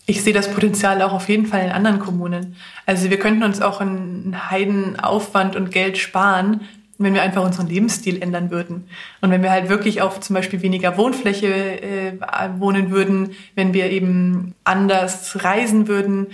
Ich 0.06 0.22
sehe 0.22 0.32
das 0.32 0.50
Potenzial 0.50 1.02
auch 1.02 1.12
auf 1.12 1.28
jeden 1.28 1.44
Fall 1.46 1.64
in 1.64 1.70
anderen 1.70 1.98
Kommunen. 1.98 2.56
Also 2.86 3.10
wir 3.10 3.18
könnten 3.18 3.42
uns 3.42 3.60
auch 3.60 3.80
einen 3.80 4.50
Heidenaufwand 4.50 5.54
und 5.54 5.70
Geld 5.70 5.98
sparen, 5.98 6.62
wenn 6.98 7.14
wir 7.14 7.22
einfach 7.22 7.44
unseren 7.44 7.68
Lebensstil 7.68 8.20
ändern 8.20 8.50
würden. 8.50 8.88
Und 9.20 9.30
wenn 9.30 9.42
wir 9.42 9.50
halt 9.50 9.68
wirklich 9.68 10.02
auf 10.02 10.20
zum 10.20 10.34
Beispiel 10.34 10.62
weniger 10.62 10.96
Wohnfläche 10.96 11.80
äh, 11.80 12.12
wohnen 12.58 12.90
würden, 12.90 13.30
wenn 13.54 13.72
wir 13.72 13.90
eben 13.90 14.54
anders 14.64 15.44
reisen 15.44 15.86
würden, 15.88 16.28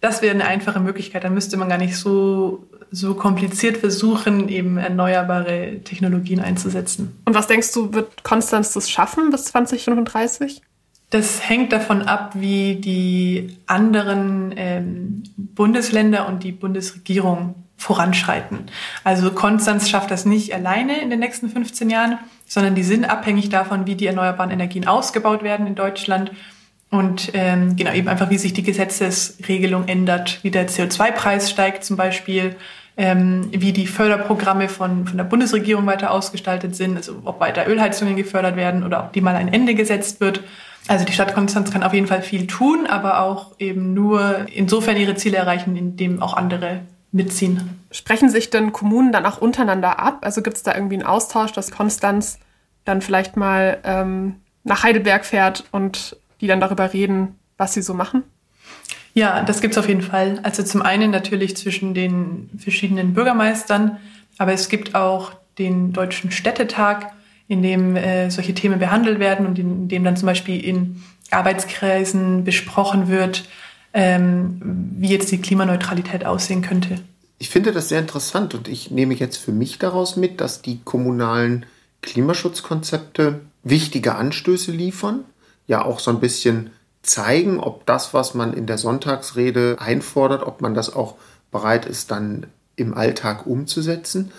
das 0.00 0.22
wäre 0.22 0.34
eine 0.34 0.46
einfache 0.46 0.80
Möglichkeit. 0.80 1.24
Dann 1.24 1.34
müsste 1.34 1.56
man 1.56 1.68
gar 1.68 1.78
nicht 1.78 1.96
so, 1.96 2.66
so 2.90 3.14
kompliziert 3.14 3.76
versuchen, 3.76 4.48
eben 4.48 4.78
erneuerbare 4.78 5.80
Technologien 5.84 6.40
einzusetzen. 6.40 7.20
Und 7.24 7.34
was 7.34 7.46
denkst 7.46 7.72
du, 7.72 7.92
wird 7.92 8.22
Konstanz 8.22 8.72
das 8.72 8.90
schaffen 8.90 9.30
bis 9.30 9.44
2035? 9.46 10.62
Das 11.10 11.48
hängt 11.48 11.72
davon 11.72 12.02
ab, 12.02 12.32
wie 12.34 12.76
die 12.76 13.58
anderen 13.66 14.52
ähm, 14.56 15.22
Bundesländer 15.36 16.26
und 16.26 16.42
die 16.42 16.52
Bundesregierung 16.52 17.54
voranschreiten. 17.76 18.66
Also 19.04 19.30
Konstanz 19.30 19.88
schafft 19.88 20.10
das 20.10 20.24
nicht 20.24 20.54
alleine 20.54 21.00
in 21.00 21.10
den 21.10 21.20
nächsten 21.20 21.48
15 21.48 21.90
Jahren, 21.90 22.18
sondern 22.46 22.74
die 22.74 22.82
sind 22.82 23.04
abhängig 23.04 23.48
davon, 23.48 23.86
wie 23.86 23.94
die 23.94 24.06
erneuerbaren 24.06 24.50
Energien 24.50 24.86
ausgebaut 24.86 25.42
werden 25.42 25.66
in 25.66 25.74
Deutschland 25.74 26.32
und 26.90 27.32
ähm, 27.34 27.76
genau 27.76 27.92
eben 27.92 28.08
einfach, 28.08 28.30
wie 28.30 28.38
sich 28.38 28.52
die 28.52 28.62
Gesetzesregelung 28.62 29.88
ändert, 29.88 30.38
wie 30.42 30.50
der 30.50 30.68
CO2-Preis 30.68 31.50
steigt 31.50 31.84
zum 31.84 31.96
Beispiel, 31.96 32.56
ähm, 32.96 33.48
wie 33.50 33.72
die 33.72 33.86
Förderprogramme 33.86 34.68
von, 34.68 35.06
von 35.06 35.16
der 35.16 35.24
Bundesregierung 35.24 35.84
weiter 35.86 36.10
ausgestaltet 36.12 36.76
sind, 36.76 36.96
also 36.96 37.20
ob 37.24 37.40
weiter 37.40 37.68
Ölheizungen 37.68 38.16
gefördert 38.16 38.56
werden 38.56 38.84
oder 38.84 39.04
ob 39.04 39.12
die 39.12 39.20
mal 39.20 39.34
ein 39.34 39.52
Ende 39.52 39.74
gesetzt 39.74 40.20
wird. 40.20 40.42
Also 40.88 41.04
die 41.04 41.12
Stadt 41.12 41.34
Konstanz 41.34 41.72
kann 41.72 41.82
auf 41.82 41.92
jeden 41.92 42.06
Fall 42.06 42.22
viel 42.22 42.46
tun, 42.46 42.86
aber 42.86 43.20
auch 43.20 43.52
eben 43.58 43.92
nur 43.92 44.46
insofern 44.52 44.96
ihre 44.96 45.16
Ziele 45.16 45.36
erreichen, 45.36 45.76
indem 45.76 46.22
auch 46.22 46.34
andere 46.34 46.82
mitziehen. 47.16 47.80
Sprechen 47.90 48.28
sich 48.28 48.50
denn 48.50 48.72
Kommunen 48.72 49.12
dann 49.12 49.26
auch 49.26 49.38
untereinander 49.38 49.98
ab? 49.98 50.18
Also 50.22 50.42
gibt 50.42 50.56
es 50.56 50.62
da 50.62 50.74
irgendwie 50.74 50.94
einen 50.94 51.06
Austausch, 51.06 51.52
dass 51.52 51.70
Konstanz 51.70 52.38
dann 52.84 53.02
vielleicht 53.02 53.36
mal 53.36 53.78
ähm, 53.84 54.36
nach 54.64 54.82
Heidelberg 54.82 55.24
fährt 55.24 55.64
und 55.72 56.16
die 56.40 56.46
dann 56.46 56.60
darüber 56.60 56.92
reden, 56.92 57.38
was 57.56 57.74
sie 57.74 57.82
so 57.82 57.94
machen? 57.94 58.22
Ja, 59.14 59.42
das 59.42 59.60
gibt 59.60 59.72
es 59.72 59.78
auf 59.78 59.88
jeden 59.88 60.02
Fall. 60.02 60.40
Also 60.42 60.62
zum 60.62 60.82
einen 60.82 61.10
natürlich 61.10 61.56
zwischen 61.56 61.94
den 61.94 62.50
verschiedenen 62.58 63.14
Bürgermeistern, 63.14 63.96
aber 64.36 64.52
es 64.52 64.68
gibt 64.68 64.94
auch 64.94 65.32
den 65.58 65.92
Deutschen 65.94 66.30
Städtetag, 66.30 67.12
in 67.48 67.62
dem 67.62 67.96
äh, 67.96 68.30
solche 68.30 68.54
Themen 68.54 68.78
behandelt 68.78 69.18
werden 69.18 69.46
und 69.46 69.58
in, 69.58 69.70
in 69.70 69.88
dem 69.88 70.04
dann 70.04 70.16
zum 70.16 70.26
Beispiel 70.26 70.62
in 70.62 71.02
Arbeitskreisen 71.30 72.44
besprochen 72.44 73.08
wird, 73.08 73.48
ähm, 73.96 74.60
wie 74.98 75.08
jetzt 75.08 75.32
die 75.32 75.40
Klimaneutralität 75.40 76.26
aussehen 76.26 76.60
könnte. 76.60 77.00
Ich 77.38 77.48
finde 77.48 77.72
das 77.72 77.88
sehr 77.88 77.98
interessant 77.98 78.54
und 78.54 78.68
ich 78.68 78.90
nehme 78.90 79.14
jetzt 79.14 79.38
für 79.38 79.52
mich 79.52 79.78
daraus 79.78 80.16
mit, 80.16 80.42
dass 80.42 80.60
die 80.60 80.80
kommunalen 80.84 81.64
Klimaschutzkonzepte 82.02 83.40
wichtige 83.64 84.14
Anstöße 84.14 84.70
liefern, 84.70 85.24
ja 85.66 85.82
auch 85.82 85.98
so 85.98 86.10
ein 86.10 86.20
bisschen 86.20 86.70
zeigen, 87.02 87.58
ob 87.58 87.86
das, 87.86 88.12
was 88.12 88.34
man 88.34 88.52
in 88.52 88.66
der 88.66 88.76
Sonntagsrede 88.76 89.76
einfordert, 89.80 90.42
ob 90.42 90.60
man 90.60 90.74
das 90.74 90.94
auch 90.94 91.14
bereit 91.50 91.86
ist, 91.86 92.10
dann 92.10 92.46
im 92.76 92.92
Alltag 92.92 93.46
umzusetzen, 93.46 94.30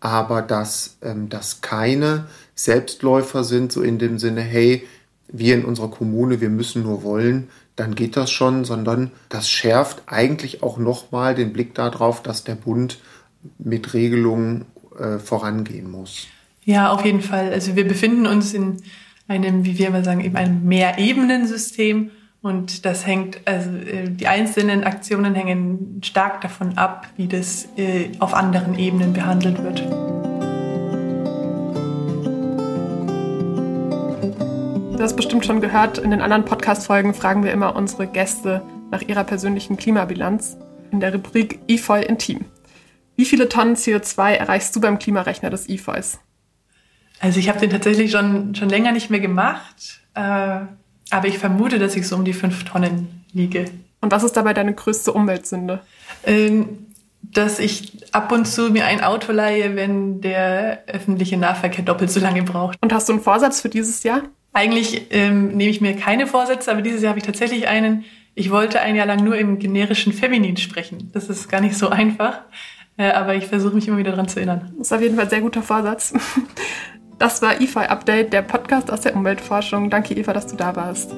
aber 0.00 0.42
dass 0.42 0.98
ähm, 1.00 1.30
das 1.30 1.62
keine 1.62 2.26
Selbstläufer 2.54 3.44
sind, 3.44 3.72
so 3.72 3.80
in 3.80 3.98
dem 3.98 4.18
Sinne, 4.18 4.42
hey, 4.42 4.86
wir 5.28 5.54
in 5.54 5.64
unserer 5.64 5.90
Kommune, 5.90 6.42
wir 6.42 6.50
müssen 6.50 6.82
nur 6.82 7.02
wollen, 7.02 7.48
dann 7.76 7.94
geht 7.94 8.16
das 8.16 8.30
schon, 8.30 8.64
sondern 8.64 9.12
das 9.28 9.50
schärft 9.50 10.02
eigentlich 10.06 10.62
auch 10.62 10.78
nochmal 10.78 11.34
den 11.34 11.52
Blick 11.52 11.74
darauf, 11.74 12.22
dass 12.22 12.42
der 12.42 12.54
Bund 12.54 12.98
mit 13.58 13.94
Regelungen 13.94 14.64
äh, 14.98 15.18
vorangehen 15.18 15.90
muss. 15.90 16.26
Ja, 16.64 16.90
auf 16.90 17.04
jeden 17.04 17.20
Fall. 17.20 17.52
Also 17.52 17.76
wir 17.76 17.86
befinden 17.86 18.26
uns 18.26 18.54
in 18.54 18.78
einem, 19.28 19.64
wie 19.64 19.78
wir 19.78 19.88
immer 19.88 20.02
sagen, 20.02 20.24
eben 20.24 20.36
einem 20.36 20.64
Mehrebenensystem. 20.64 22.10
Und 22.42 22.84
das 22.84 23.06
hängt, 23.06 23.40
also 23.44 23.70
äh, 23.70 24.08
die 24.10 24.26
einzelnen 24.26 24.84
Aktionen 24.84 25.34
hängen 25.34 26.00
stark 26.04 26.40
davon 26.40 26.78
ab, 26.78 27.06
wie 27.16 27.28
das 27.28 27.68
äh, 27.76 28.10
auf 28.20 28.34
anderen 28.34 28.78
Ebenen 28.78 29.12
behandelt 29.12 29.62
wird. 29.62 30.25
Du 34.96 35.02
hast 35.02 35.14
bestimmt 35.14 35.44
schon 35.44 35.60
gehört, 35.60 35.98
in 35.98 36.10
den 36.10 36.22
anderen 36.22 36.46
Podcast-Folgen 36.46 37.12
fragen 37.12 37.44
wir 37.44 37.52
immer 37.52 37.76
unsere 37.76 38.06
Gäste 38.06 38.62
nach 38.90 39.02
ihrer 39.02 39.24
persönlichen 39.24 39.76
Klimabilanz 39.76 40.56
in 40.90 41.00
der 41.00 41.12
Rubrik 41.12 41.58
EFOI 41.68 42.00
Intim. 42.02 42.46
Wie 43.14 43.26
viele 43.26 43.50
Tonnen 43.50 43.76
CO2 43.76 44.32
erreichst 44.32 44.74
du 44.74 44.80
beim 44.80 44.98
Klimarechner 44.98 45.50
des 45.50 45.68
EFOIs? 45.68 46.18
Also 47.20 47.38
ich 47.38 47.50
habe 47.50 47.60
den 47.60 47.68
tatsächlich 47.68 48.10
schon, 48.10 48.54
schon 48.54 48.70
länger 48.70 48.92
nicht 48.92 49.10
mehr 49.10 49.20
gemacht, 49.20 50.00
äh, 50.14 50.20
aber 51.10 51.28
ich 51.28 51.36
vermute, 51.36 51.78
dass 51.78 51.94
ich 51.94 52.08
so 52.08 52.16
um 52.16 52.24
die 52.24 52.32
fünf 52.32 52.64
Tonnen 52.64 53.22
liege. 53.34 53.66
Und 54.00 54.12
was 54.12 54.22
ist 54.22 54.34
dabei 54.34 54.54
deine 54.54 54.72
größte 54.72 55.12
Umweltsünde? 55.12 55.80
Ähm, 56.24 56.86
dass 57.20 57.58
ich 57.58 58.14
ab 58.14 58.32
und 58.32 58.46
zu 58.46 58.70
mir 58.70 58.86
ein 58.86 59.04
Auto 59.04 59.32
leihe, 59.32 59.76
wenn 59.76 60.22
der 60.22 60.84
öffentliche 60.86 61.36
Nahverkehr 61.36 61.84
doppelt 61.84 62.10
so 62.10 62.18
lange 62.18 62.44
braucht. 62.44 62.78
Und 62.80 62.94
hast 62.94 63.10
du 63.10 63.12
einen 63.12 63.22
Vorsatz 63.22 63.60
für 63.60 63.68
dieses 63.68 64.02
Jahr? 64.02 64.22
Eigentlich 64.56 65.08
ähm, 65.10 65.48
nehme 65.48 65.70
ich 65.70 65.82
mir 65.82 65.94
keine 65.94 66.26
Vorsätze, 66.26 66.72
aber 66.72 66.80
dieses 66.80 67.02
Jahr 67.02 67.10
habe 67.10 67.18
ich 67.18 67.26
tatsächlich 67.26 67.68
einen. 67.68 68.06
Ich 68.34 68.50
wollte 68.50 68.80
ein 68.80 68.96
Jahr 68.96 69.04
lang 69.04 69.22
nur 69.22 69.36
im 69.36 69.58
generischen 69.58 70.14
Feminin 70.14 70.56
sprechen. 70.56 71.10
Das 71.12 71.28
ist 71.28 71.50
gar 71.50 71.60
nicht 71.60 71.76
so 71.76 71.88
einfach, 71.90 72.38
äh, 72.96 73.10
aber 73.10 73.34
ich 73.34 73.48
versuche 73.48 73.74
mich 73.74 73.86
immer 73.86 73.98
wieder 73.98 74.12
daran 74.12 74.28
zu 74.28 74.38
erinnern. 74.38 74.72
Das 74.78 74.86
ist 74.86 74.92
auf 74.94 75.02
jeden 75.02 75.16
Fall 75.16 75.24
ein 75.24 75.30
sehr 75.30 75.42
guter 75.42 75.60
Vorsatz. 75.60 76.14
Das 77.18 77.40
war 77.40 77.60
EFI 77.60 77.80
Update, 77.80 78.32
der 78.32 78.42
Podcast 78.42 78.90
aus 78.90 79.02
der 79.02 79.14
Umweltforschung. 79.16 79.88
Danke, 79.88 80.14
Eva, 80.14 80.34
dass 80.34 80.46
du 80.46 80.56
da 80.56 80.76
warst. 80.76 81.14